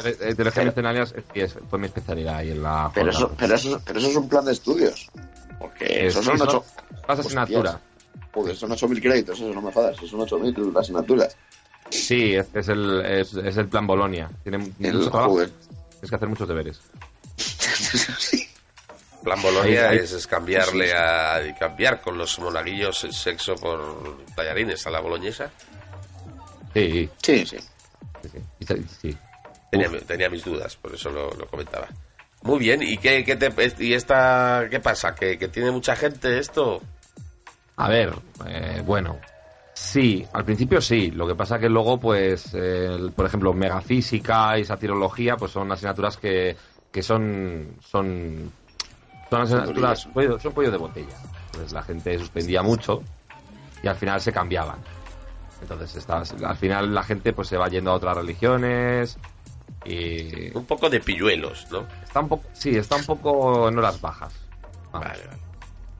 [0.05, 3.81] Eh, eh, miscelánea es- es- fue mi especialidad ahí en la Pero eso, pero, eso,
[3.85, 5.07] pero eso es un plan de estudios.
[5.59, 6.65] Porque Eh, eso sí, son ocho.
[7.07, 7.79] Más asignatura.
[8.33, 9.97] Joder, son 8.000 créditos, eso no me fadas.
[9.97, 11.35] Son 8.000 asignaturas.
[11.89, 14.29] Sí, es, es el, es, es el plan Bolonia.
[14.43, 15.31] Tiene El- mucho trabajo.
[15.33, 15.49] joder.
[15.91, 16.79] Tienes que hacer muchos deberes.
[19.23, 24.17] Plan Bolonia Ahí- ahí- es, es cambiarle a cambiar con los monaguillos el sexo por
[24.35, 25.49] tallarines a la boloñesa.
[26.77, 27.57] Sí, Sí, sí.
[28.21, 28.29] sí.
[28.29, 28.39] sí.
[28.59, 29.17] Y se- sí.
[29.69, 31.87] Tenía, tenía mis dudas, por eso lo, lo comentaba.
[32.43, 33.51] Muy bien, ¿y qué, qué te,
[33.83, 35.13] y esta qué pasa?
[35.15, 36.81] ¿Que, que tiene mucha gente esto?
[37.77, 38.13] A ver,
[38.47, 39.19] eh, bueno,
[39.73, 41.11] sí, al principio sí.
[41.11, 46.15] Lo que pasa que luego, pues, el- por ejemplo, megafísica y satirología, pues son asignaturas
[46.17, 46.55] que,
[46.91, 48.51] que son, son,
[49.29, 50.07] son asignaturas,
[50.41, 51.17] son cuello de botella.
[51.47, 53.03] Entonces la gente suspendía mucho
[53.83, 54.77] y al final se cambiaban.
[55.61, 59.17] Entonces está- al final la gente pues se va yendo a otras religiones
[59.85, 61.87] y Un poco de pilluelos, ¿no?
[62.03, 64.33] está un poco, sí, está un poco en horas bajas.
[64.91, 65.07] Vamos.
[65.09, 65.39] Vale, vale.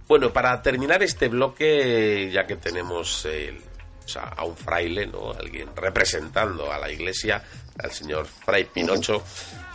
[0.08, 3.58] Bueno, para terminar este bloque, ya que tenemos el-
[4.06, 5.32] o sea, a un fraile, ¿no?
[5.32, 7.44] Alguien representando a la iglesia,
[7.78, 9.22] al señor Fray Pinocho,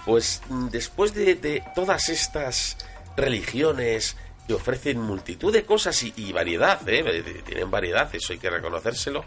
[0.06, 2.78] pues después de, de todas estas
[3.14, 4.16] religiones
[4.46, 7.42] que ofrecen multitud de cosas y, y variedad, ¿eh?
[7.44, 9.22] Tienen variedad, eso hay que reconocérselo.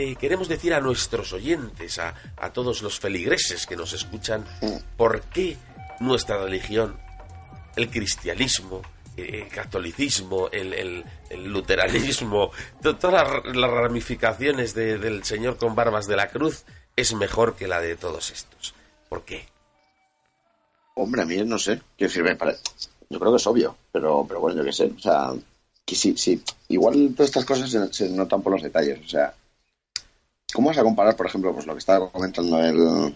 [0.00, 4.44] Eh, queremos decir a nuestros oyentes, a, a todos los feligreses que nos escuchan,
[4.96, 5.56] por qué
[6.00, 6.96] nuestra religión
[7.76, 8.82] el cristianismo,
[9.16, 11.04] eh, el catolicismo, el, el-
[11.44, 12.50] luteranismo,
[12.82, 16.64] to- todas las, ramificaciones de- del Señor con barbas de la cruz
[16.96, 18.74] es mejor que la de todos estos.
[19.08, 19.46] ¿Por qué?
[20.94, 21.80] Hombre, a mí no sé.
[21.96, 22.56] Quiero decir, me pare-
[23.10, 24.92] yo creo que es obvio, pero, pero bueno, yo qué sé.
[24.96, 25.32] O sea,
[25.86, 26.42] sí, sí.
[26.68, 28.98] Igual todas estas cosas se, se notan por los detalles.
[29.04, 29.32] O sea,
[30.52, 33.14] ¿cómo vas a comparar, por ejemplo, pues lo que estaba comentando el,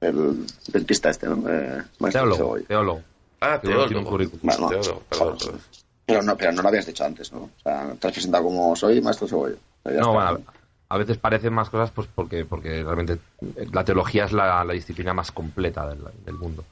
[0.00, 1.34] el dentista este, ¿no?
[1.48, 3.02] Eh, maestro Teólogo, teólogo.
[3.40, 4.04] Ah, teólogo.
[4.10, 4.40] currículum.
[4.42, 5.60] Bueno, Teólogo, perdón, perdón.
[6.06, 7.42] Pero no, pero no lo habías dicho antes, ¿no?
[7.42, 9.56] O sea, te has presentado como soy maestro Cebolla.
[9.84, 10.40] No, bueno,
[10.88, 13.18] a veces parecen más cosas pues porque, porque realmente
[13.72, 16.64] la teología es la, la disciplina más completa del, del mundo.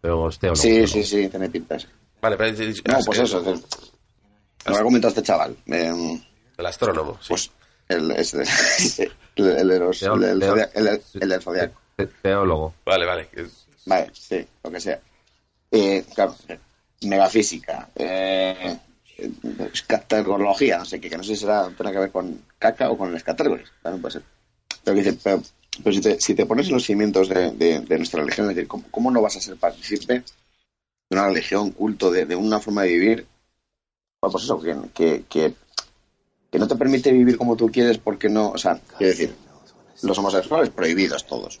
[0.00, 0.60] Pero es teólogo.
[0.60, 0.86] Sí, teólogo.
[0.88, 1.78] sí, sí, tiene pinta.
[1.78, 1.86] sí.
[2.20, 3.38] Vale, pero No, pues eso.
[3.52, 3.92] es-
[4.66, 5.56] Lo que ha comentado este chaval.
[5.66, 6.20] eh,
[6.56, 7.28] el astrónomo, sí.
[7.28, 7.50] Pues
[7.88, 11.80] el, es de- el, el de los- el zodiaco.
[12.22, 12.74] Teólogo.
[12.84, 13.28] Vale, vale.
[13.86, 15.00] Vale, sí, lo que sea.
[15.70, 16.34] Eh, claro,
[17.02, 18.76] megafísica, eh,
[19.72, 22.96] escatergología, no sé qué, que no sé si será, tiene que ver con caca o
[22.98, 24.22] con escatergoles, también puede ser.
[24.84, 25.42] Pero, que dice, pero,
[25.82, 28.56] pero si, te, si te pones en los cimientos de, de- de nuestra religión, es
[28.56, 30.24] decir, ¿cómo, cómo no vas a ser partícipe de
[31.10, 33.26] una religión, culto, de, de una forma de vivir?
[34.20, 35.54] Bueno, pues eso, que, que, que,
[36.50, 39.34] que no te permite vivir como tú quieres porque no, o sea, quiero decir,
[40.02, 41.60] los homosexuales prohibidos todos.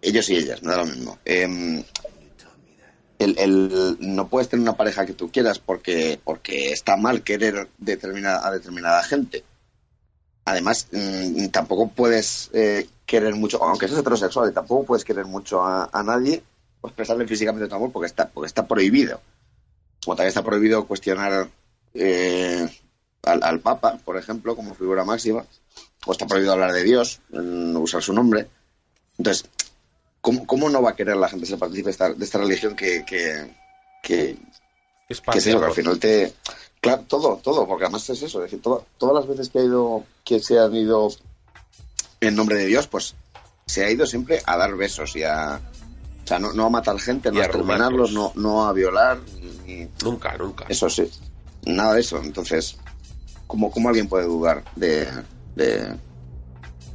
[0.00, 1.18] Ellos y ellas, me da lo mismo.
[1.24, 1.82] Em,
[3.18, 7.68] el, el- no puedes tener una pareja que tú quieras porque, porque está mal querer
[7.78, 9.44] determinada, a determinada gente.
[10.44, 15.90] Además, mm, tampoco puedes eh, querer mucho, aunque seas heterosexual, tampoco puedes querer mucho a,
[16.04, 16.42] nadie
[16.80, 19.20] o expresarle físicamente tu amor porque está, porque está prohibido.
[20.04, 21.48] Como también está prohibido cuestionar
[21.94, 22.68] eh,
[23.24, 25.44] al, al Papa, por ejemplo, como figura máxima,
[26.06, 28.48] o está prohibido hablar de Dios, no usar su nombre.
[29.18, 29.48] Entonces,
[30.20, 32.76] ¿cómo, cómo no va a querer la gente ser partícipe de esta, de esta religión
[32.76, 33.54] que, que,
[34.02, 34.36] que,
[35.08, 36.32] Es que es eso, que al final te...
[36.80, 39.64] Claro, todo, todo, porque además es eso, es decir, todo- todas las veces que ha
[39.64, 41.08] ido, que se han ido
[42.20, 43.16] en nombre de Dios, pues
[43.66, 45.60] se ha ido siempre a dar besos y a...
[46.24, 49.18] O sea, no, no a matar gente, no a exterminarlos, no, no a violar,
[49.66, 49.88] ni...
[50.04, 50.66] Nunca, nunca.
[50.68, 51.10] Eso sí,
[51.64, 52.18] nada de eso.
[52.22, 52.76] Entonces,
[53.48, 55.08] ¿cómo, cómo alguien puede dudar de,
[55.56, 55.88] de,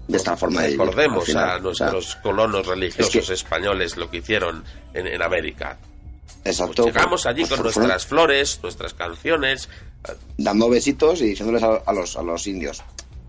[0.08, 0.70] de esta forma de?
[0.70, 5.22] Recordemos a o sea, nuestros colonos religiosos es que- españoles lo que hicieron en, en
[5.22, 5.78] América.
[6.45, 6.84] Exacto.
[6.84, 9.68] Pues llegamos allí Pues con nuestras flores, nuestras canciones.
[10.38, 12.82] dando besitos y diciéndoles a, a los, a los indios,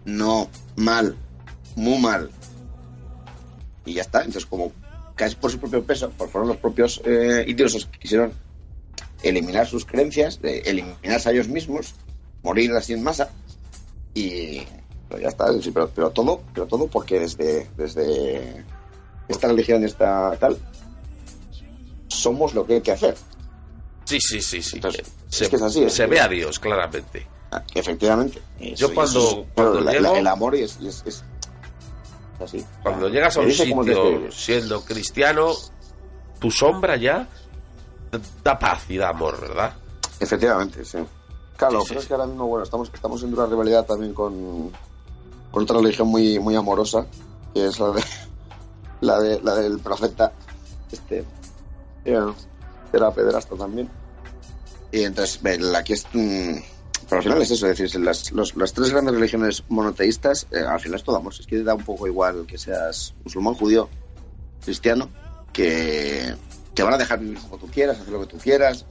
[0.05, 1.17] no, mal,
[1.77, 2.31] muy mal.
[3.87, 4.19] Y ya está.
[4.21, 4.73] Entonces, como
[5.15, 8.33] casi por su propio peso, por fueron los propios eh, indios los que quisieron
[9.23, 11.95] eliminar sus creencias, de eliminarse a ellos mismos,
[12.45, 13.29] morir así en masa.
[14.15, 14.63] Y
[15.09, 15.53] pero ya está.
[15.61, 18.65] sí, pero, pero todo, pero todo porque desde, desde
[19.29, 20.57] esta religión, esta tal,
[22.09, 23.17] somos lo que hay que hacer.
[24.05, 24.77] Sí, sí, sí, sí.
[24.77, 25.91] Entonces, se, es que es así.
[25.91, 27.27] se ve a Dios, claramente.
[27.51, 28.41] Ah, Efectivamente.
[28.77, 31.25] Yo cuando- cuando la- llego- la- el amor es, es, es
[32.43, 32.65] así.
[32.83, 35.53] Cuando llegas a un sitio desde- siendo cristiano,
[36.39, 37.27] tu sombra ya
[38.43, 39.73] da paz y da amor, ¿verdad?
[40.21, 40.99] Efectivamente, sí.
[41.57, 44.71] Claro, pero es que ahora mismo, bueno, estamos, estamos en una rivalidad también con,
[45.51, 47.07] con otra religión muy, muy amorosa,
[47.55, 48.05] que es la de
[49.01, 50.33] la de la del profeta,
[50.91, 51.25] este,
[52.93, 53.89] era pederasta también.
[54.93, 55.41] Y entonces,
[55.77, 56.55] aquí es, mm,
[57.09, 60.59] pero al final es eso, es decir, las, los- las tres grandes religiones monoteístas, eh,
[60.61, 61.33] al final es todo amor.
[61.39, 63.89] Es que da un poco igual que seas musulmán, judío,
[64.65, 65.09] cristiano,
[65.53, 66.35] que
[66.75, 68.85] te van a dejar vivir como tú quieras, hacer lo que tú quieras,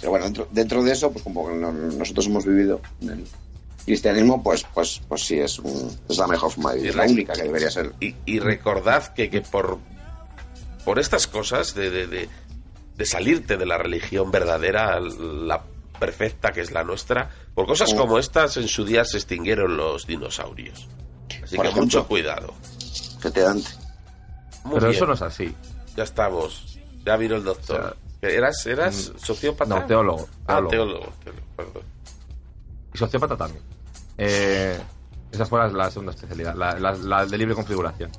[0.00, 3.24] pero bueno, dentro, dentro de eso, pues como no- nosotros hemos vivido en el
[3.84, 7.02] cristianismo, pues, pues, pues sí, es, un- es la mejor forma de vivir, Y la
[7.04, 7.92] única que debería ser.
[8.00, 9.78] Y, y recordad que, que por,
[10.84, 12.28] por estas cosas de, de, de-
[12.96, 15.62] de salirte de la religión verdadera, la
[16.00, 17.96] perfecta que es la nuestra, por cosas Mm.
[17.96, 20.86] como estas en su día se extinguieron los dinosaurios.
[21.42, 21.82] Así Por que ejemplo.
[21.84, 22.54] mucho cuidado.
[23.18, 23.68] Efectivamente.
[24.64, 24.96] Muy Pero bien.
[24.96, 25.54] eso no es así.
[25.96, 26.78] Ya estamos.
[27.04, 27.96] Ya vino el doctor.
[28.20, 29.74] ¿Eras, eras mm, sociópata?
[29.80, 30.68] no, teólogo, Ah, teólogo.
[30.70, 31.12] teólogo.
[31.24, 31.82] teólogo, perdón.
[32.94, 33.62] Y sociópata también.
[34.16, 34.78] Eh,
[35.30, 38.10] esa fue la, la segunda especialidad, la, la- la de libre configuración.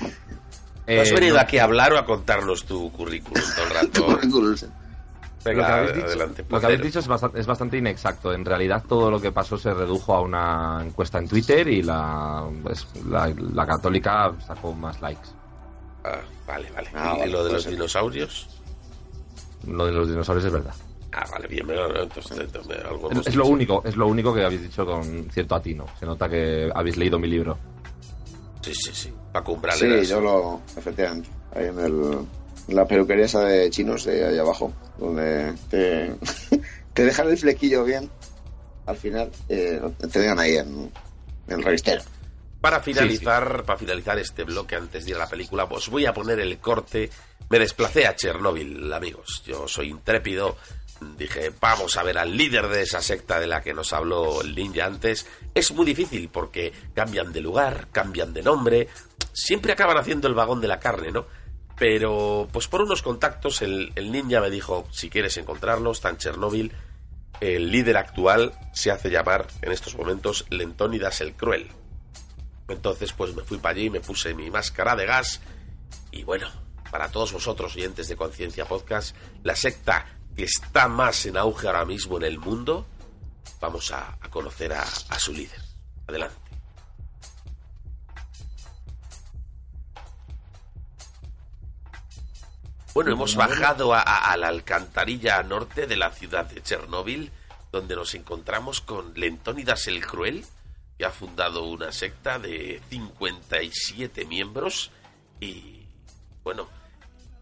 [0.00, 0.06] ¿No
[1.02, 1.40] ¿Has Eh, venido no.
[1.40, 4.06] aquí a hablar o a contarnos tu currículum todo el rato?
[5.42, 6.44] Venga, lo que habéis dicho, adelante.
[6.48, 8.32] lo que habéis dicho es bastante, es bastante inexacto.
[8.34, 12.44] En realidad todo lo que pasó se redujo a una encuesta en Twitter y la,
[12.62, 15.28] pues, la, la católica sacó más likes.
[16.04, 16.90] Ah, vale, vale.
[16.94, 17.72] Ah, ¿Y vale, lo de los ser.
[17.72, 18.48] dinosaurios?
[19.66, 20.74] Lo de los dinosaurios es verdad.
[21.12, 24.44] Ah, vale, bien, me lo- entonces, entonces, algo Es, lo único, es lo único que
[24.44, 25.86] habéis dicho con cierto atino.
[25.98, 27.58] Se nota que habéis leído mi libro.
[28.62, 29.12] Sí, sí, sí.
[29.32, 32.18] Paco Umbral Sí, yo lo, efectivamente, ahí en el,
[32.68, 36.14] la peluquería esa de chinos, de ahí abajo, donde te,
[36.94, 38.10] te dejan el flequillo bien,
[38.86, 39.80] al final, eh,
[40.12, 40.90] te dejan ahí en,
[41.48, 42.02] en el revistero.
[42.60, 46.12] Para finalizar, para finalizar este bloque antes de ir a la película, os voy a
[46.12, 47.10] poner el corte.
[47.48, 49.42] Me desplacé a Chernóbil, amigos.
[49.46, 50.56] Yo soy intrépido.
[51.16, 54.54] Dije, vamos a ver al líder de esa secta de la que nos habló el
[54.54, 55.26] ninja antes.
[55.54, 58.88] Es muy difícil porque cambian de lugar, cambian de nombre.
[59.32, 61.26] Siempre acaban haciendo el vagón de la carne, ¿no?
[61.78, 66.18] Pero, pues por unos contactos, el, el ninja me dijo, si quieres encontrarlo, está en
[66.18, 66.72] Chernóbil.
[67.40, 71.70] El líder actual se hace llamar en estos momentos Lentónidas el Cruel.
[72.72, 75.40] Entonces, pues me fui para allí, me puse mi máscara de gas.
[76.12, 76.48] Y bueno,
[76.90, 80.06] para todos vosotros, oyentes de Conciencia Podcast, la secta
[80.36, 82.86] que está más en auge ahora mismo en el mundo,
[83.60, 85.60] vamos a, a conocer a, a su líder.
[86.06, 86.36] Adelante.
[92.92, 97.30] Bueno, hemos bajado a, a- a la alcantarilla norte de la ciudad de Chernóbil,
[97.70, 100.44] donde nos encontramos con Lentónidas el Cruel,
[101.00, 104.90] que ha fundado una secta de 57 miembros
[105.40, 105.80] y,
[106.44, 106.68] bueno,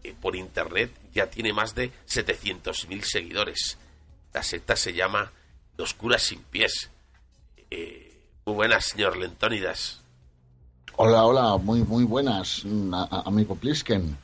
[0.01, 3.77] eh, por internet ya tiene más de 700.000 seguidores.
[4.33, 5.33] La secta se llama
[5.77, 6.89] Los Curas Sin Pies.
[7.69, 9.99] Eh, muy buenas, señor Lentónidas.
[10.95, 14.17] Hola, hola, muy muy buenas, mm, a- a- amigo Plisken.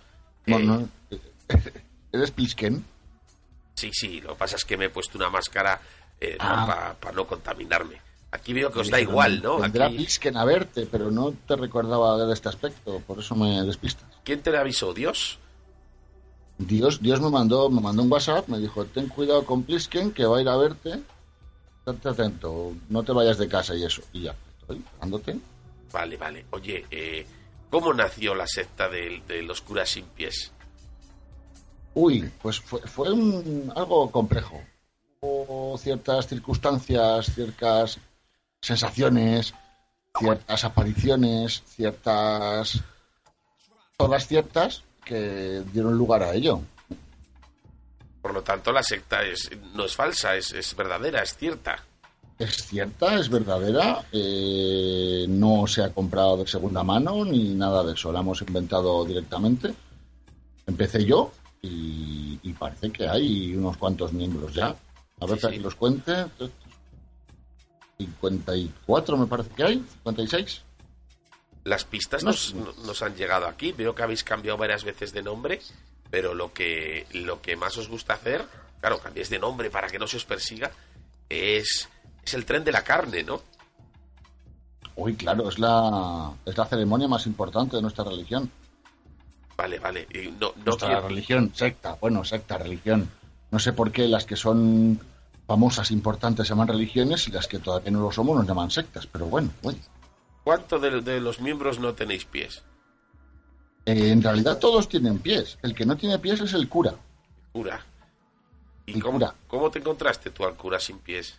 [0.47, 1.19] Bueno, eh,
[2.13, 2.85] ¿Eres Plisken?
[3.73, 5.81] Sí, sí, lo que pasa es que me he puesto una máscara
[6.39, 6.95] Ah.
[7.01, 7.99] para no contaminarme.
[8.35, 9.59] Aquí veo que os da igual, ¿no?
[9.59, 9.95] Vendrá Aquí...
[9.97, 14.07] Plisken a verte, pero no te recordaba de este aspecto, por eso me despistas.
[14.23, 14.93] ¿Quién te le avisó?
[14.93, 15.39] ¿Dios?
[16.57, 20.25] Dios, Dios me mandó, me mandó un WhatsApp, me dijo, ten cuidado con Plisken, que
[20.25, 21.01] va a ir a verte,
[21.79, 24.01] estate atento, no te vayas de casa y eso.
[24.13, 25.37] Y ya, estoy dándote.
[25.91, 26.45] Vale, vale.
[26.51, 27.25] Oye, eh,
[27.69, 30.51] ¿cómo nació la secta de, de los curas sin pies?
[31.93, 34.61] Uy, pues fue, fue un- algo complejo.
[35.21, 37.97] Hubo ciertas circunstancias, ciertas
[38.65, 39.53] sensaciones,
[40.17, 42.81] ciertas apariciones, ciertas...
[43.97, 46.61] todas ciertas que dieron lugar a ello.
[48.21, 51.75] Por lo tanto, la secta es, no es falsa, es, es verdadera, es cierta.
[52.39, 57.93] Es cierta, es verdadera, eh, no se ha comprado de segunda mano ni nada de
[57.93, 59.73] eso, la hemos inventado directamente.
[60.67, 64.75] Empecé yo y, y parece que hay unos cuantos miembros ya.
[65.21, 65.53] A ver, Sí, sí.
[65.53, 66.25] que los cuente.
[67.97, 70.61] 54 me parece que hay, 56.
[71.63, 72.31] Las pistas No
[72.85, 73.71] nos, han llegado aquí.
[73.71, 75.59] Veo que habéis cambiado varias veces de nombre,
[76.11, 78.45] pero lo que, lo que más os gusta hacer,
[78.79, 80.71] claro, cambiéis de nombre para que no se os persiga,
[81.29, 81.89] es,
[82.23, 83.41] es el tren de la carne, ¿no?
[84.95, 88.49] Uy, claro, es la, es la ceremonia más importante de nuestra religión.
[89.57, 90.07] Vale, vale.
[90.13, 93.09] Y no, no Nuestra quiero- religión, secta, bueno, secta, religión.
[93.51, 94.99] No sé por qué las que son
[95.47, 99.07] famosas, importantes, se llaman religiones y las que todavía no lo somos nos llaman sectas,
[99.07, 99.79] pero bueno, oye.
[100.43, 102.63] ¿Cuánto de, de los miembros no tenéis pies?
[103.85, 105.57] Eh, en realidad todos tienen pies.
[105.61, 106.95] El que no tiene pies es el cura.
[107.51, 107.85] Cura.
[108.85, 109.35] ¿Y El cómo, cura.
[109.47, 111.35] cómo te encontraste tú al cura sin pies?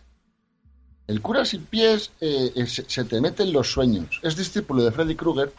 [1.07, 4.19] El cura sin pies eh, eh, se, se te mete en los sueños.
[4.23, 5.53] Es discípulo de Freddy Krueger.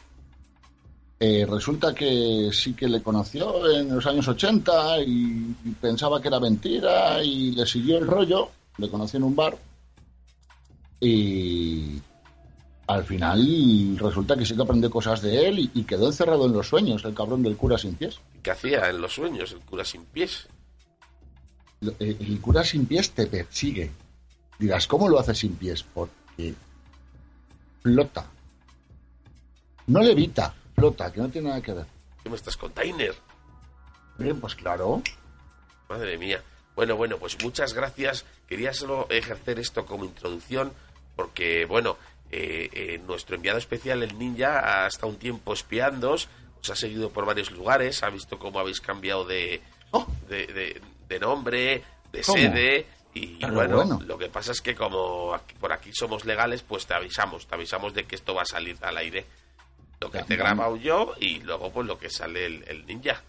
[1.21, 6.29] Eh, resulta que sí que le conoció en los años 80 y, y pensaba que
[6.29, 8.51] era mentira y le siguió el rollo.
[8.77, 9.59] Le conoció en un bar.
[11.01, 12.01] Y
[12.87, 16.53] al final resulta que sí que aprendió cosas de él y, y quedó encerrado en
[16.53, 18.19] los sueños, el cabrón del cura sin pies.
[18.43, 20.47] ¿Qué hacía en los sueños el cura sin pies?
[22.01, 23.91] Eh, El cura sin pies te persigue.
[24.59, 25.85] Dirás, ¿cómo lo hace sin pies?
[25.95, 26.55] Porque
[27.83, 28.27] flota.
[29.87, 31.87] No levita, flota, que no tiene nada que ver.
[32.23, 33.15] ¿Qué me estás container?
[34.19, 35.03] Bien, pues claro.
[35.89, 36.43] Madre mía.
[36.75, 38.25] Bueno, bueno, pues muchas gracias.
[38.49, 40.73] Quería solo ejercer esto como introducción
[41.17, 41.97] porque, bueno,
[42.31, 46.29] eh, eh, nuestro enviado especial, el ninja, ha estado un tiempo espiándoos,
[46.61, 49.61] os ha seguido por varios lugares, ha visto cómo habéis cambiado de,
[50.29, 52.37] de, de- de nombre, de ¿Cómo?
[52.39, 52.87] sede.
[53.15, 53.99] Y bueno, bueno.
[54.07, 57.55] lo que pasa es que como aquí- por aquí somos legales, pues te avisamos, te
[57.55, 59.25] avisamos de que esto va a salir al aire.
[60.01, 63.23] Lo que te he grabado yo y luego pues lo que sale el, el ninja.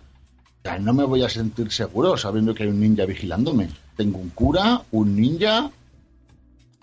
[0.64, 3.70] Ya no me voy a sentir seguro sabiendo que hay un ninja vigilándome.
[3.96, 5.72] Tengo un cura, un ninja, Bueno,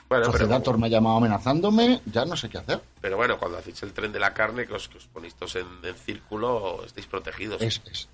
[0.09, 2.81] pero, Sociedator me ha llamado amenazándome, ya no sé qué hacer.
[3.01, 5.57] pero bueno, cuando hacéis el tren de la carne, que os, que os ponéis todos
[5.57, 7.61] en, en círculo, estáis protegidos.
[7.63, 8.09] Es, es-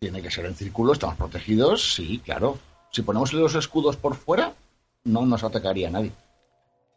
[0.00, 2.58] tiene que ser en círculo, estamos protegidos, sí, claro.
[2.90, 4.52] Si ponemos los escudos por fuera,
[5.04, 6.12] no nos atacaría nadie.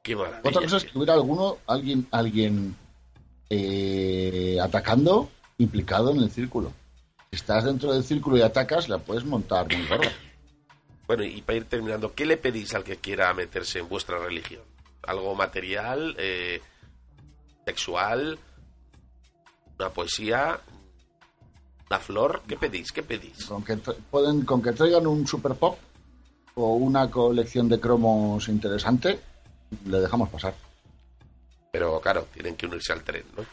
[0.03, 0.41] Qué maravilla.
[0.49, 2.75] Otra cosa es que hubiera alguno, alguien, alguien
[3.50, 6.72] eh, atacando implicado en el círculo.
[7.32, 10.12] Si estás dentro del círculo y atacas, la puedes montar muy gorda.
[11.08, 14.62] Bueno, y para ir terminando, ¿qué le pedís al que quiera meterse en vuestra religión?
[15.04, 16.62] ¿Algo material, eh,
[17.66, 18.38] sexual,
[19.80, 20.60] una poesía,
[21.89, 22.41] una flor?
[22.48, 22.91] ¿Qué pedís?
[22.91, 23.45] ¿Qué pedís?
[23.45, 25.78] Con que, pueden, con que traigan un super pop
[26.56, 29.20] o una colección de cromos interesante,
[29.86, 30.56] le dejamos pasar.
[31.78, 33.45] Pero claro, tienen que unirse al tren, ¿no?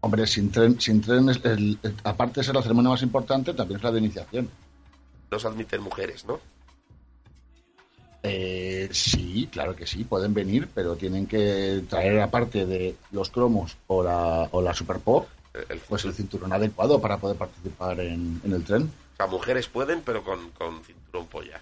[0.00, 3.54] Hombre, sin tren, sin tren es el- el- aparte de ser la ceremonia más importante,
[3.54, 4.50] también es la de iniciación.
[5.30, 6.40] No se admiten mujeres, ¿no?
[8.24, 13.76] Eh, sí, claro que sí, pueden venir, pero tienen que traer aparte de los cromos
[13.86, 15.28] o la, o la super pop,
[15.88, 18.90] pues el cinturón adecuado para poder participar en, en el tren.
[19.14, 21.60] O sea, mujeres pueden, pero con, con cinturón polla.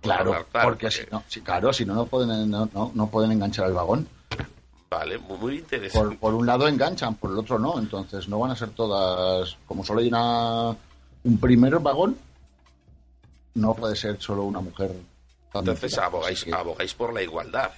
[0.00, 3.10] Claro, Claro, claro, porque si no, sí, claro, si no, no pueden, no, no, no
[3.10, 4.06] pueden enganchar el vagón.
[4.90, 6.08] Vale, muy, muy interesante.
[6.16, 9.56] Por, por un lado enganchan, por el otro no, entonces no van a ser todas,
[9.66, 10.70] como solo hay una,
[11.24, 12.16] un primer vagón,
[13.54, 14.92] no puede ser solo una mujer.
[15.52, 17.70] Entonces abogáis, que- abogáis por la igualdad.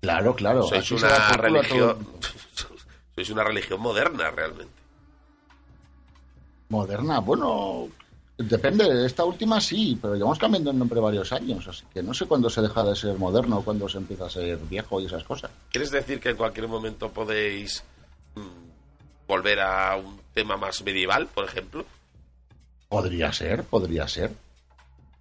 [0.00, 0.62] Claro, claro.
[0.64, 2.06] Sois una religión.
[3.14, 4.72] Sois una religión moderna, realmente.
[6.70, 7.88] Moderna, bueno,
[8.48, 9.04] depende.
[9.06, 12.48] Esta última sí, pero llevamos cambiando el nombre varios años, así que no sé cuándo
[12.50, 15.50] se deja de ser moderno o cuándo se empieza a ser viejo y esas cosas.
[15.70, 17.82] ¿Quieres decir que en cualquier momento podéis
[18.34, 21.84] mm, volver a un tema más medieval, por ejemplo?
[22.88, 24.32] Podría ser, podría ser.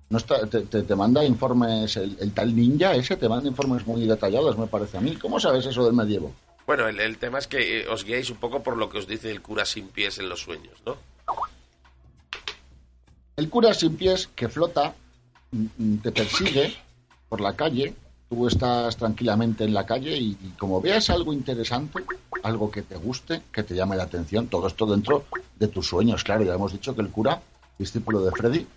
[0.10, 3.86] No está, te, te- te manda informes, el, el tal ninja ese te manda informes
[3.86, 5.16] muy detallados, me parece a mí.
[5.18, 6.34] ¿Cómo sabes eso del medievo?
[6.66, 9.08] Bueno, el, el tema es que eh, os guiáis un poco por lo que os
[9.08, 10.98] dice el cura sin pies en los sueños, ¿no?
[13.40, 14.94] El cura sin pies que flota
[15.52, 16.76] mm, mm, te persigue
[17.30, 17.96] por la calle.
[18.28, 22.04] Tú estás tranquilamente en la calle y, como veas algo interesante,
[22.44, 25.24] algo que te guste, que te llame la atención, todo esto dentro
[25.58, 26.26] de tus sueños.
[26.26, 27.42] Claro, ya hemos dicho que el cura,
[27.78, 28.68] discípulo de Freddy,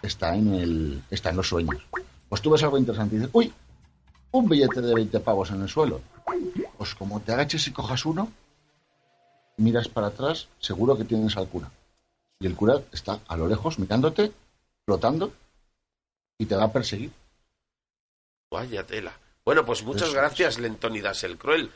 [0.00, 1.82] está en, el, está en los sueños.
[2.26, 3.52] Pues tú ves algo interesante y dices, uy,
[4.30, 6.00] un billete de 20 pavos en el suelo.
[6.78, 8.30] Pues como te agaches y cojas uno,
[9.58, 11.70] miras para atrás, seguro que tienes al cura.
[12.40, 14.32] Y el cura está a lo lejos mirándote,
[14.86, 15.32] flotando,
[16.38, 17.12] y te va a perseguir.
[18.50, 19.12] Vaya tela.
[19.44, 21.70] Bueno, pues muchas Eso gracias, Lentonidas el Cruel.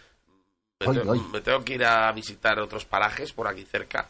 [0.81, 4.09] Me, te- me tengo que ir a visitar otros parajes por aquí cerca.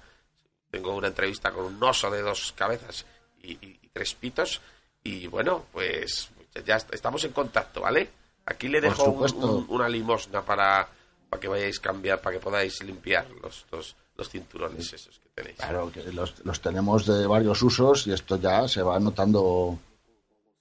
[0.71, 3.05] Tengo una entrevista con un oso de dos cabezas
[3.43, 4.61] y, y- y tres pitos.
[5.03, 6.31] Y bueno, pues
[6.65, 8.11] ya est- estamos en contacto, ¿vale?
[8.47, 10.89] Aquí le dejo un- una limosna para,
[11.29, 15.29] para que vayáis a cambiar, para que podáis limpiar los, los, los cinturones esos que
[15.35, 15.57] tenéis.
[15.57, 19.79] Claro, que los, los tenemos de varios usos y esto ya se va notando.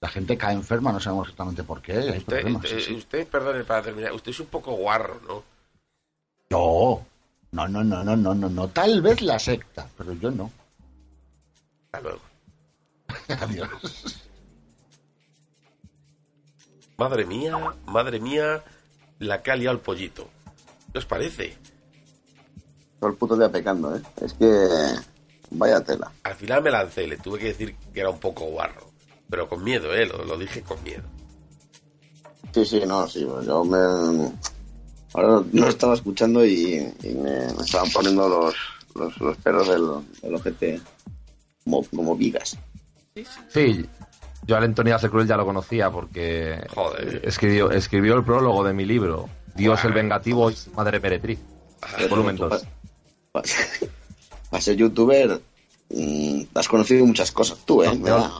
[0.00, 1.92] La gente cae enferma, no sabemos exactamente por qué.
[1.94, 2.94] Hay Usted, problemas, usted- sí, sí.
[2.94, 5.42] usted, perdone para terminar, usted es un poco guarro, ¿no?
[6.50, 7.06] No,
[7.52, 8.68] No, no, no, no, no, no, no.
[8.68, 10.50] Tal vez la secta, pero yo no.
[11.86, 12.20] Hasta luego.
[13.40, 14.20] Adiós.
[16.96, 18.62] Madre mía, madre mía,
[19.18, 20.28] la que ha liado el pollito.
[20.92, 21.56] ¿Qué os parece?
[23.04, 24.00] Todo el puto día pecando, ¿eh?
[24.22, 24.66] Es que...
[25.50, 26.10] Vaya tela.
[26.22, 28.80] Al final me lancé, le tuve que decir que era un poco guarro.
[29.28, 30.06] Pero con miedo, ¿eh?
[30.06, 31.02] Lo, lo dije con miedo.
[32.54, 33.20] Sí, sí, no, sí.
[33.20, 34.32] Yo me...
[35.12, 38.54] Ahora no estaba escuchando y, y me, me estaban poniendo los,
[38.94, 39.82] los, los perros del,
[40.22, 40.80] del ojete
[41.62, 42.56] como, como vigas.
[43.48, 43.84] Sí,
[44.46, 46.58] yo al Antonio el Cruel ya lo conocía porque
[47.22, 51.38] escribió, escribió el prólogo de mi libro, Dios el Vengativo y su Madre Meretriz.
[52.08, 52.66] Volumen 2.
[54.50, 55.40] Para ser youtuber,
[55.90, 57.92] mm, has conocido muchas cosas tú, ¿eh?
[57.96, 58.30] Me da-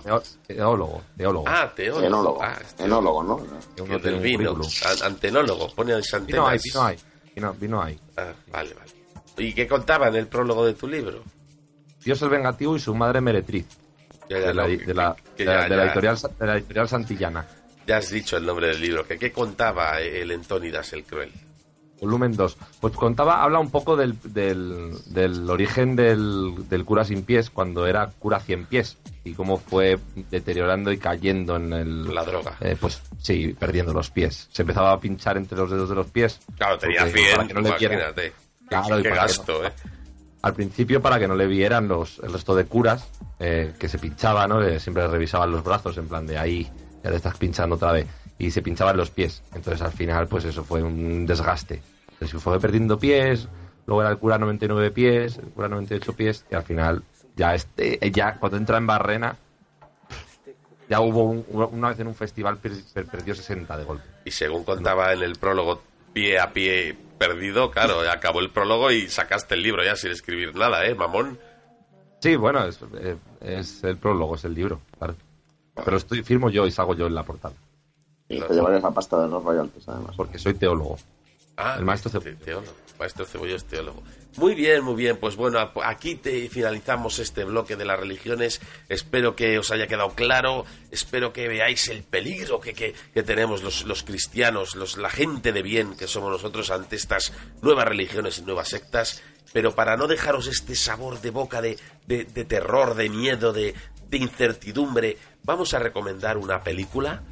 [0.47, 1.45] Teólogo, teólogo.
[1.49, 2.07] Ah, teólogo.
[2.07, 2.42] Enólogo.
[2.42, 3.47] Ah, este- Enólogo, ¿no?
[3.84, 4.53] que del vino.
[4.53, 6.49] An- Antenólogo, pone Vino antenas.
[6.49, 6.97] hay, vino hay.
[7.34, 7.99] Vino, vino hay.
[8.16, 8.92] Ah, vale, vale.
[9.38, 11.24] ¿Y qué contaba en el prólogo de tu libro?
[12.05, 13.66] Dios el Vengativo y su Madre Meretriz.
[14.30, 14.36] No,
[16.38, 17.47] de la editorial Santillana.
[17.86, 19.07] Ya has dicho el nombre del libro.
[19.07, 21.32] ¿Qué, qué contaba el Entónidas el Cruel?
[22.01, 22.57] Volumen 2.
[22.80, 27.86] Pues contaba, habla un poco del, del, del origen del, del cura sin pies cuando
[27.86, 29.99] era cura cien pies y cómo fue
[30.30, 32.14] deteriorando y cayendo en el...
[32.14, 32.57] La droga.
[32.61, 34.49] Eh, pues sí, perdiendo los pies.
[34.53, 36.40] Se empezaba a pinchar entre los dedos de los pies.
[36.57, 38.32] Claro, tenía porque 100, para que no le imagínate.
[38.68, 39.72] Claro, qué gasto, no- ¿eh?
[40.42, 43.99] Al principio para que no le vieran los, el resto de curas eh, que se
[43.99, 44.62] pinchaban, ¿no?
[44.62, 46.70] Eh, siempre le revisaban los brazos en plan de ahí,
[47.03, 48.07] ya te estás pinchando otra vez.
[48.39, 49.43] Y se pinchaban los pies.
[49.55, 51.80] Entonces al final pues eso fue un desgaste.
[52.12, 53.49] Entonces fue perdiendo pies,
[53.87, 57.03] luego era el cura 99 pies, el cura 98 pies y al final
[57.37, 59.37] ya este ya cuando entra en Barrena
[60.89, 64.05] ya hubo un- una vez en un festival per- per- perdió 60 de golpe.
[64.24, 65.82] Y según contaba en el prólogo,
[66.12, 70.55] pie a pie perdido, claro, acabó el prólogo y sacaste el libro ya sin escribir
[70.55, 71.39] nada, ¿eh, mamón?
[72.20, 72.78] Sí, bueno, es,
[73.41, 75.14] es el prólogo, es el libro, claro.
[75.85, 77.55] Pero estoy firmo yo y salgo yo en la portada.
[78.37, 80.14] Y te llevarías la pasta de los royalties, además.
[80.16, 80.99] Porque soy teólogo.
[81.57, 82.72] Ah, El maestro te- teólogo.
[82.99, 84.03] Maestro Cebolla es teólogo.
[84.37, 85.16] Muy bien, muy bien.
[85.16, 88.61] Pues bueno, aquí te finalizamos este bloque de las religiones.
[88.89, 90.64] Espero que os haya quedado claro.
[90.93, 95.53] Espero que veáis el peligro que, que, que tenemos los, los cristianos, los, la gente
[95.53, 97.32] de bien que somos nosotros ante estas
[97.62, 99.22] nuevas religiones y nuevas sectas.
[99.53, 103.74] Pero para no dejaros este sabor de boca de, de, de terror, de miedo, de,
[104.09, 107.22] de incertidumbre, vamos a recomendar una película,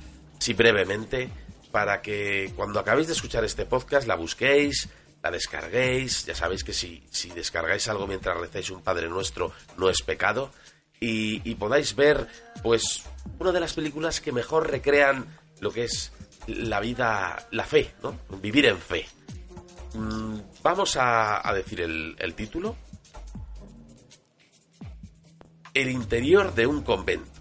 [0.42, 1.30] sí brevemente,
[1.70, 4.88] para que cuando acabéis de escuchar este podcast la busquéis,
[5.22, 6.26] la descarguéis.
[6.26, 10.50] Ya sabéis que si, si descargáis algo mientras recéis un Padre Nuestro no es pecado.
[11.04, 12.28] Y, podáis ver,
[12.62, 13.02] pues,
[13.40, 15.26] una de las películas que mejor recrean
[15.58, 16.12] lo que es
[16.46, 18.16] la vida, la fe, ¿no?
[18.40, 19.08] Vivir en fe.
[19.94, 22.76] Mm, Vamos a, decir el título.
[25.74, 27.32] El interior de un convento.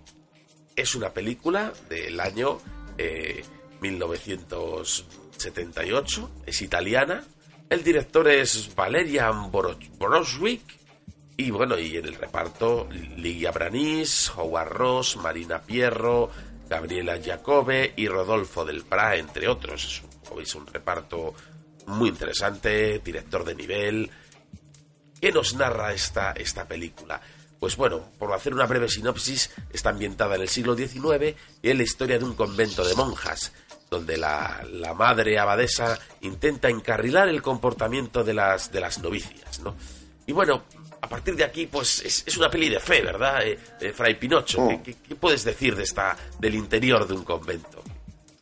[0.76, 2.58] Es una película del año
[2.98, 3.44] eh,
[3.82, 6.32] 1978.
[6.46, 7.24] Es italiana.
[7.70, 10.62] El director es Valerian Boro- Boroswick.
[11.38, 12.88] Y bueno, y en el reparto
[13.18, 16.30] Ligia Branis, Howard Ross, Marina Pierro,
[16.70, 20.04] Gabriela Jacobe y Rodolfo del Pra, entre otros.
[20.40, 21.34] Es un, un reparto
[21.88, 24.10] muy interesante, director de nivel.
[25.20, 27.20] ¿Qué nos narra esta, esta película?
[27.62, 31.78] Pues bueno, por hacer una breve sinopsis, está ambientada en el siglo XIX y es
[31.78, 33.52] la historia de un convento de monjas,
[33.88, 39.76] donde la, la madre abadesa intenta encarrilar el comportamiento de las, de las novicias, ¿no?
[40.26, 40.64] Y bueno,
[41.02, 43.46] a partir de aquí, pues es, es una peli de fe, ¿verdad?
[43.46, 47.24] Eh, eh, Fray Pinocho, ¿qué, qué, qué puedes decir de esta, del interior de un
[47.24, 47.84] convento?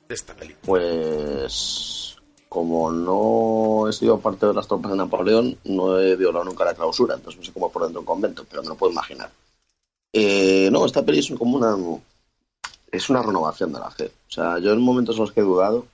[0.07, 0.61] De esta película.
[0.65, 2.08] Pues
[2.49, 6.73] como no he sido parte de las tropas de Napoleón, no he violado nunca la
[6.73, 8.91] clausura, entonces no sé cómo es por dentro de un convento, pero me lo puedo
[8.91, 9.31] imaginar.
[10.11, 11.77] Eh, no, esta peli es como una
[12.91, 14.11] es una renovación de la fe.
[14.27, 15.85] O sea, yo en momentos en los que he dudado,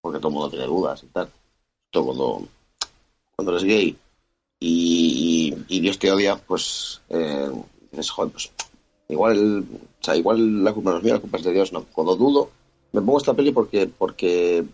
[0.00, 1.28] porque todo el mundo tiene dudas y tal,
[1.90, 2.48] todo cuando,
[3.34, 3.98] cuando eres gay
[4.60, 7.50] y, Dios te odia, pues eh,
[7.90, 8.50] dices, joder, pues
[9.08, 9.64] igual,
[10.00, 11.84] o sea, igual la culpa no es mía, la culpa es de Dios, no.
[11.92, 12.50] Cuando dudo,
[12.92, 14.64] me pongo esta peli porque, porque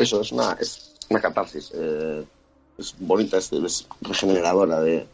[0.00, 1.70] eso es una, es una catarsis.
[1.74, 2.24] eh,
[2.78, 5.06] es bonita, es, es regeneradora de,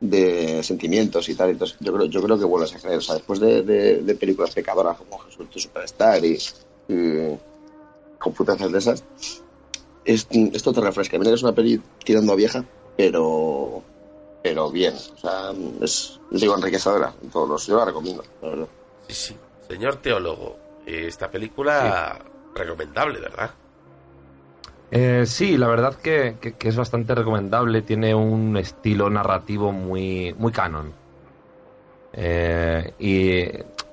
[0.00, 1.50] de sentimientos y tal.
[1.50, 2.98] Entonces, yo creo, yo creo que vuelves a creer.
[2.98, 6.38] O sea, después de, de- de películas pecadoras como Jesús tu Superstar y,
[6.88, 7.38] y
[8.18, 9.04] computaciones de esas,
[10.04, 11.18] es- esto te refresca.
[11.18, 12.64] Mira que es una peli tirando a vieja,
[12.96, 13.82] pero
[14.42, 14.94] pero bien.
[14.94, 17.12] O sea, es, digo, enriquecedora.
[17.22, 18.68] En todos los, yo la recomiendo, la verdad.
[19.08, 19.36] Sí, sí.
[19.66, 20.56] Señor teólogo,
[20.86, 22.24] esta película
[22.54, 23.50] recomendable, ¿verdad?
[24.90, 27.82] Eh, sí, la verdad que, es bastante recomendable.
[27.82, 30.96] Tiene un estilo narrativo muy, muy canon.
[32.12, 33.40] Eh, y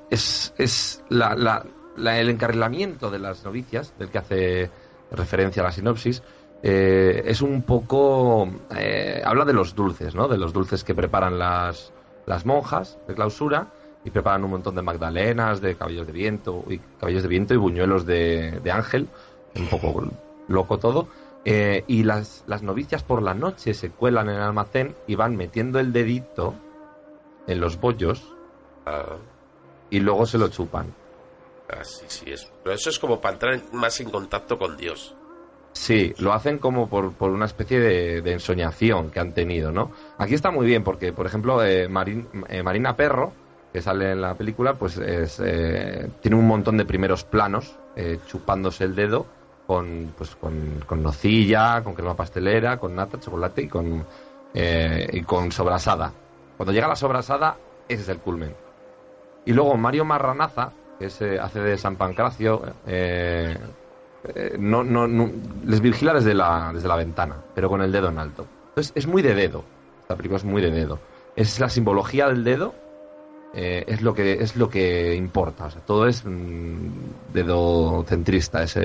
[0.10, 1.66] es, es la- la-
[1.96, 4.72] la- el encarrilamiento de las novicias, del que hace
[5.10, 6.24] referencia a la sinopsis,
[6.62, 8.50] eh, es un poco...
[8.76, 10.28] eh, habla de los dulces, ¿no?
[10.28, 11.94] De los dulces que preparan las,
[12.26, 16.80] las monjas de clausura y preparan un montón de magdalenas, de cabellos de viento y
[16.98, 19.12] cabellos de viento y buñuelos de, de ángel,
[19.56, 19.94] un poco
[20.48, 21.08] loco todo.
[21.46, 25.36] Eh, y las, las novicias por la noche se cuelan en el almacén y van
[25.36, 26.54] metiendo el dedito
[27.48, 28.24] en los bollos
[29.90, 30.86] y luego se lo chupan.
[31.70, 32.48] Ah, sí, sí, es.
[32.64, 35.14] Pero eso es como para entrar en- más en contacto con Dios.
[35.74, 39.92] Sí, lo hacen como por, por una especie de, de ensoñación que han tenido, ¿no?
[40.18, 41.90] Aquí está muy bien porque, por ejemplo, eh,
[42.50, 43.34] eh, Marina Perro,
[43.74, 48.20] que sale en la película, pues es, eh, tiene un montón de primeros planos eh,
[48.28, 49.26] chupándose el dedo
[49.66, 54.06] con, pues, con, con nocilla, con crema pastelera, con nata, chocolate y con,
[54.54, 56.14] eh, y con sobrasada.
[56.58, 57.58] Cuando llega la sobrasada,
[57.88, 58.56] ese es el culmen.
[59.46, 63.58] Y luego Mario Marranaza, que es, eh, hace de San Pancracio, eh,
[64.24, 65.32] eh, no, no, no-
[65.66, 68.48] les vigila desde la, desde la ventana, pero con el dedo en alto.
[68.70, 69.64] Entonces es muy de dedo.
[70.02, 71.00] Esta película es muy de dedo.
[71.36, 72.74] Es la simbología del dedo,
[73.54, 75.70] es lo que es lo que importa.
[75.86, 76.88] Todo es mm,
[77.34, 78.78] dedo centrista, es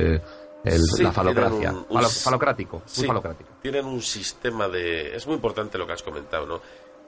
[0.64, 1.58] el- Sí, la falocracia.
[1.58, 3.50] tienen un- un Falo- falocrático, muy sí, falocrático.
[3.62, 5.14] Tienen un sistema de...
[5.16, 6.60] Es muy importante lo que has comentado, ¿no?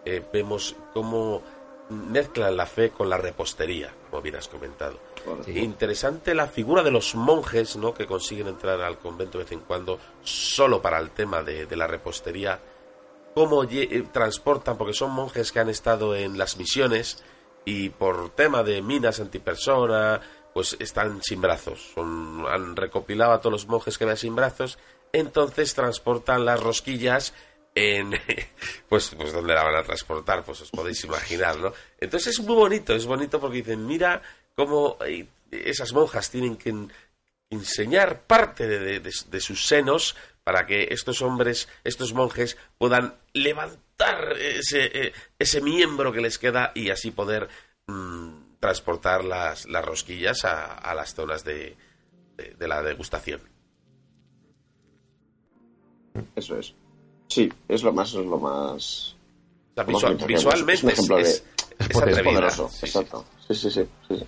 [0.05, 1.43] Eh, vemos cómo
[1.90, 4.98] mezclan la fe con la repostería, como bien has comentado.
[5.48, 7.93] Interesante la figura de los monjes, ¿no?
[7.93, 11.77] Que consiguen entrar al convento de vez en cuando solo para el tema de, de
[11.77, 12.60] la repostería.
[13.35, 17.22] Cómo eh, transportan, porque son monjes que han estado en las misiones
[17.64, 20.20] y por tema de minas antipersona,
[20.55, 21.93] pues están sin brazos.
[21.94, 24.78] Son, han recopilado a todos los monjes que vean sin brazos,
[25.12, 27.35] entonces transportan las rosquillas
[27.74, 28.12] en
[28.89, 32.56] pues pues dónde la van a transportar pues os podéis imaginar no entonces es muy
[32.56, 34.20] bonito es bonito porque dicen mira
[34.56, 36.93] cómo eh, esas monjas tienen que en-
[37.48, 44.90] enseñar parte de- de sus senos para que estos hombres estos monjes puedan levantar ese
[45.06, 47.48] eh, ese miembro que les queda y así poder
[47.86, 51.77] mm, transportar las, las rosquillas a, a las zonas de,
[52.37, 53.41] de- de la degustación
[56.37, 56.74] Eso es.
[57.28, 59.16] Sí, es lo más, es lo más.
[59.74, 61.45] O sea, lo visual- visualmente es, es- de- es-
[61.78, 62.23] es es atrevida.
[62.24, 63.24] poderoso, Sí, exacto.
[63.49, 64.27] Sí, sí, sí, sí, sí.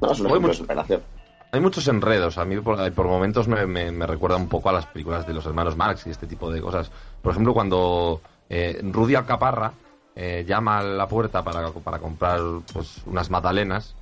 [0.00, 1.02] No, es un Hay ejemplo de mucho- superación.
[1.50, 2.36] Hay muchos enredos.
[2.36, 5.32] A mí por, por momentos me, me- me recuerda un poco a las películas de
[5.32, 6.90] los hermanos Marx y este tipo de cosas.
[7.22, 8.20] Por ejemplo, cuando
[8.50, 9.72] eh, Rudy Alcaparra
[10.18, 12.40] eh, llama a la puerta para, para comprar
[12.72, 13.94] pues, unas magdalenas,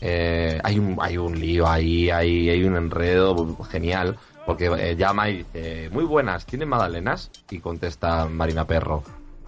[0.00, 4.16] eh, hay, un, hay un lío ahí, hay, hay un enredo genial.
[4.46, 7.30] Porque eh, llama y dice, muy buenas, ¿tienen magdalenas?
[7.50, 9.02] Y contesta Marina Perro,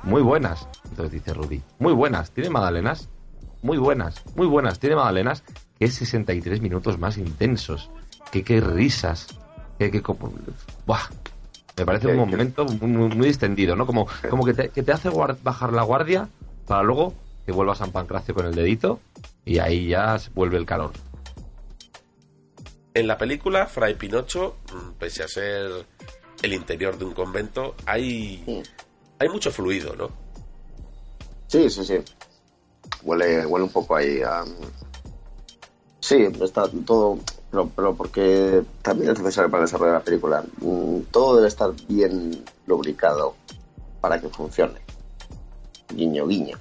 [0.05, 0.66] muy buenas.
[0.89, 3.09] Entonces dice Rudy, muy buenas, ¿tienen magdalenas?
[3.62, 5.44] Muy buenas, muy buenas, ¿tiene magdalenas?
[5.78, 7.90] Que 63 minutos más intensos.
[8.32, 9.27] Que qué risas.
[9.78, 10.32] Que, como-
[10.86, 11.03] Buah.
[11.77, 13.86] Me parece un momento muy, muy- muy distendido, ¿no?
[13.86, 16.28] Como, como que, te, que te hace bajar la guardia
[16.66, 17.12] para luego
[17.44, 19.01] que vuelva a San Pancracio con el dedito
[19.44, 20.93] y ahí ya se vuelve el calor.
[22.94, 25.70] En la película, Fray Pinocho, mm, pese a ser
[26.43, 28.62] el interior de un convento, hay,
[29.19, 30.11] hay mucho fluido, ¿no?
[31.48, 31.98] Sí, sí, sí.
[33.03, 34.44] Huele, huele un poco ahí a.
[36.01, 37.19] Sí, está todo.
[37.57, 40.45] Pero, pero porque también es necesario para el desarrollo de la película.
[40.61, 43.35] Mm, Todo debe estar bien lubricado
[44.03, 44.78] para que funcione.
[45.89, 46.59] Guiño, guiño.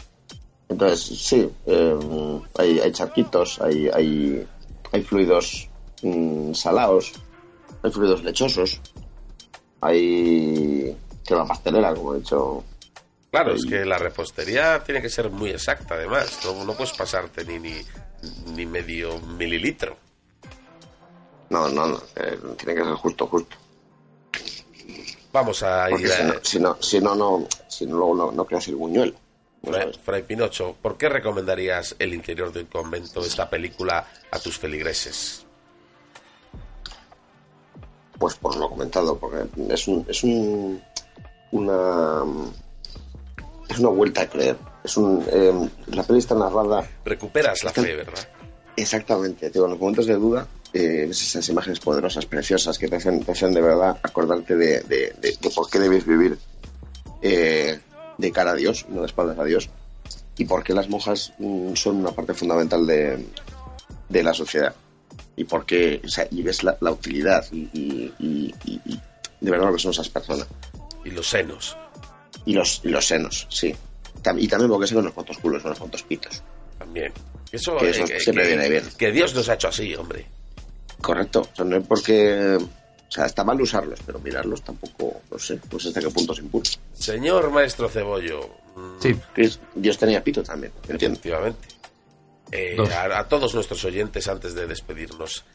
[0.70, 4.48] Entonces, sí, eh, hay, hay charquitos, hay, hay,
[4.94, 5.68] hay fluidos
[6.02, 7.12] mm, salados,
[7.84, 8.80] hay fluidos lechosos,
[9.82, 10.96] hay
[11.26, 12.64] crema pastelera, como he dicho.
[13.32, 16.40] Claro, es que la repostería tiene que ser muy exacta, además.
[16.46, 17.82] No, no puedes pasarte ni, ni,
[18.54, 20.05] ni medio mililitro.
[21.56, 23.56] No, no, no, eh, tiene que ser justo, justo.
[25.32, 26.26] Vamos a Porque ir si a...
[26.26, 29.14] no, si no, si no, no, si no, luego no, no creas el buñuelo.
[29.64, 34.60] Fray, Fray Pinocho, ¿por qué recomendarías el interior de un convento, esta película, a tus
[34.60, 35.46] feligreses?
[38.20, 40.84] Pues por lo comentado, porque es un, es un,
[41.52, 42.22] una,
[43.70, 44.58] es una vuelta a creer.
[44.84, 48.28] Es un, eh, la peli está narrada Recuperas la fe, ¿verdad?
[48.76, 49.50] exactamente.
[49.50, 50.46] Digo, en los momentos de duda,
[50.76, 55.14] eh, esas imágenes poderosas, preciosas, que te hacen, te hacen de verdad acordarte de, de,
[55.22, 56.38] de- de por qué debes vivir
[57.22, 57.80] eh,
[58.18, 59.70] de cara a Dios, no de espaldas a Dios,
[60.38, 63.26] y por qué las monjas mm, son una parte fundamental de,
[64.10, 64.74] de la sociedad.
[65.38, 68.54] Y por qué, o sea, y ves la, la utilidad y, y- y-
[68.86, 69.00] y-
[69.42, 70.48] de verdad lo que son esas personas.
[71.04, 71.78] Y los senos.
[72.46, 73.74] Y los, y los senos, sí.
[74.38, 76.42] Y también porque ven unos cuantos culos, unos cuantos pitos.
[76.80, 77.12] También.
[77.52, 78.84] Eso, Que eso eh, siempre que- viene bien.
[78.98, 80.26] Que Dios nos ha hecho así, hombre.
[81.02, 81.42] Correcto.
[81.42, 82.58] O sea, no es porque...
[82.58, 86.34] O sea, está mal usarlos, pero mirarlos tampoco, no sé, no sé hasta qué punto
[86.34, 86.66] es impuro.
[86.94, 88.50] Señor maestro Cebollo.
[88.76, 89.16] mm, Sí.
[89.76, 91.20] Dios tenía pito también, entiendo.
[91.20, 91.68] Efectivamente.
[92.52, 95.46] Eh, a, a todos nuestros oyentes, antes de despedirnos,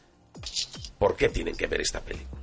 [0.97, 2.41] ¿por qué tienen que ver esta película?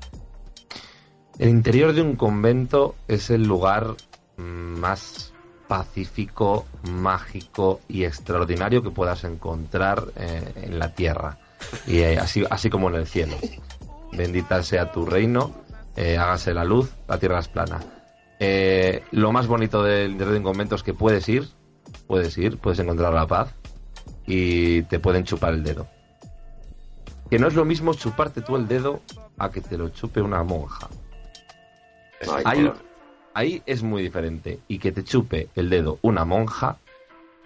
[1.39, 3.95] El interior de un convento es el lugar
[4.37, 5.33] mm, más
[5.69, 11.39] pacífico, mágico y extraordinario que puedas encontrar eh, en la tierra.
[11.87, 13.37] Y eh, así, así como en el cielo.
[14.13, 15.55] Bendita sea tu reino,
[15.97, 17.81] eh, hágase la luz, la tierra es plana.
[18.41, 21.49] Eh, lo más bonito del interior de un convento es que puedes ir,
[22.07, 23.55] puedes ir, puedes encontrar la paz
[24.27, 25.89] y te pueden chupar el dedo.
[27.31, 29.01] Que no es lo mismo chuparte tú el dedo
[29.39, 30.89] a que te lo chupe una monja.
[32.27, 32.73] Ay, Ahí,
[33.35, 34.61] ahí es muy diferente.
[34.69, 36.79] Y que te chupe el dedo una monja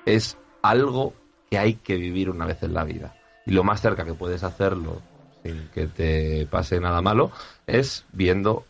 [0.07, 1.15] es algo
[1.51, 3.15] que hay que vivir una vez en la vida.
[3.47, 5.01] Y lo más cerca que puedes hacerlo
[5.43, 7.33] sin que te pase nada malo
[7.67, 8.65] es viendo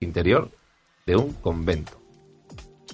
[0.00, 0.50] interior
[1.04, 1.92] de un convento.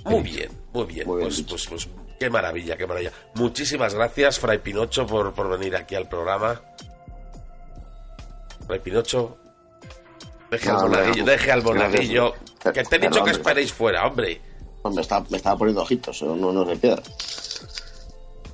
[0.04, 1.06] Muy bien, muy bien.
[1.06, 1.88] pues, pues, pues,
[2.18, 3.12] qué maravilla, qué maravilla.
[3.36, 6.60] Muchísimas gracias, Fray Pinocho, por, por venir aquí al programa.
[8.66, 9.36] Fray Pinocho,
[10.50, 11.30] deje al No, monaguillo, no.
[11.30, 12.32] deje al monaguillo.
[12.74, 14.40] Que te he dicho que esperéis fuera, hombre.
[14.92, 17.02] Me estaba, me estaba poniendo ojitos, no, no es de piedra.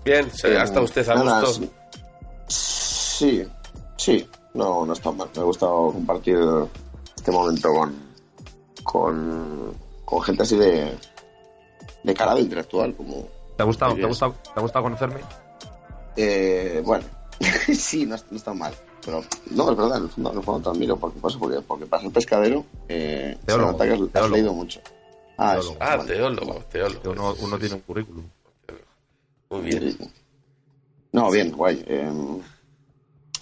[0.05, 1.67] Bien, se- Eh, ¿ha estado usted a nada, gusto?
[2.49, 3.47] Sí,
[3.97, 5.29] sí, no, no está mal.
[5.35, 6.39] Me ha gustado compartir
[7.17, 7.95] este momento con,
[8.85, 10.97] con, con gente así de,
[12.03, 13.27] de calado intelectual, como...
[13.57, 15.21] ¿Te ha gustado, te ha gustado, te ha gustado conocerme?
[16.17, 17.05] Eh, bueno,
[17.75, 18.73] sí, no, no está mal.
[19.05, 21.61] Pero no, es verdad, en el fondo, en el fondo te admiro porque pasa, porque,
[21.61, 24.35] porque para ser pescadero eh, se Teólogo, nota que has, has teólogo.
[24.37, 24.81] leído mucho.
[25.39, 26.15] Ah, eso, Ah, vale.
[26.15, 27.11] teólogo, teólogo.
[27.11, 28.25] Uno, uno tiene un currículum.
[29.51, 29.97] Muy bien.
[31.13, 31.85] No, bien, guay.
[31.87, 32.11] Eh,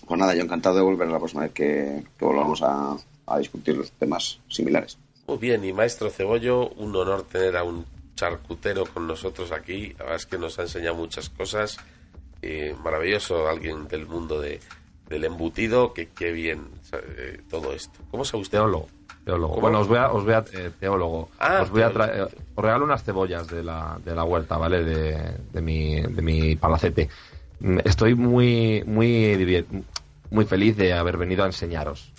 [0.07, 3.77] pues nada, yo encantado de volver la próxima vez que, que volvamos a, a discutir
[3.77, 4.99] los temas similares.
[5.27, 7.85] Muy bien, y maestro Cebollo, un honor tener a un
[8.15, 9.89] charcutero con nosotros aquí.
[9.99, 11.77] La verdad es que nos ha enseñado muchas cosas.
[12.43, 14.61] Eh, maravilloso, alguien del mundo de,
[15.09, 15.93] del embutido.
[15.93, 17.99] Que qué bien eh, todo esto.
[18.11, 18.59] ¿Cómo sabe usted?
[18.59, 18.87] Teólogo.
[19.25, 19.55] Teólogo.
[19.55, 19.63] ¿Cómo?
[19.63, 21.29] Bueno, os voy a, os voy a eh, teólogo.
[21.41, 22.13] Ah, os voy a teólogo.
[22.13, 24.85] traer, eh, os regalo unas cebollas de la, de la huerta, ¿vale?
[24.85, 27.09] De, de mi, de mi palacete.
[27.61, 29.65] Mm, Estoy muy, muy,
[30.31, 32.13] muy feliz de haber venido a enseñaros.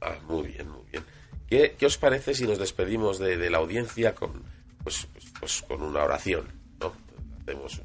[0.00, 1.04] Ah, muy bien, muy bien.
[1.48, 4.42] ¿Qué, qué os parece si nos despedimos de, de la audiencia con,
[4.82, 6.46] pues, pues, pues con una oración?
[6.80, 6.92] ¿no?
[7.42, 7.80] Hacemos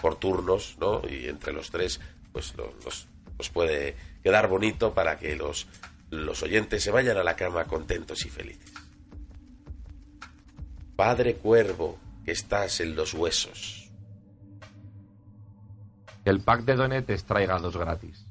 [0.00, 1.02] por turnos, ¿no?
[1.08, 2.00] Y entre los tres,
[2.32, 5.66] pues nos puede quedar bonito para que los,
[6.10, 8.72] los oyentes se vayan a la cama contentos y felices.
[10.96, 13.79] Padre Cuervo, que estás en los huesos.
[16.24, 18.24] Que el pack de donetes traiga dos gratis.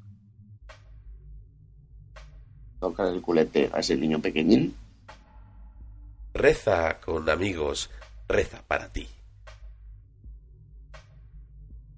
[2.79, 4.75] Tocar el culete a ese niño pequeñín.
[6.33, 7.89] Reza con amigos,
[8.27, 9.07] reza para ti.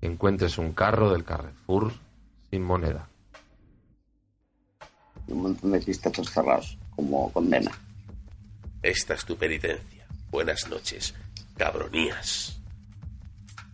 [0.01, 1.91] Encuentres un carro del Carrefour
[2.49, 3.07] sin moneda.
[5.27, 7.71] Un montón de cristachos cerrados, como condena.
[8.81, 10.07] Esta es tu penitencia.
[10.31, 11.13] Buenas noches,
[11.55, 12.59] cabronías.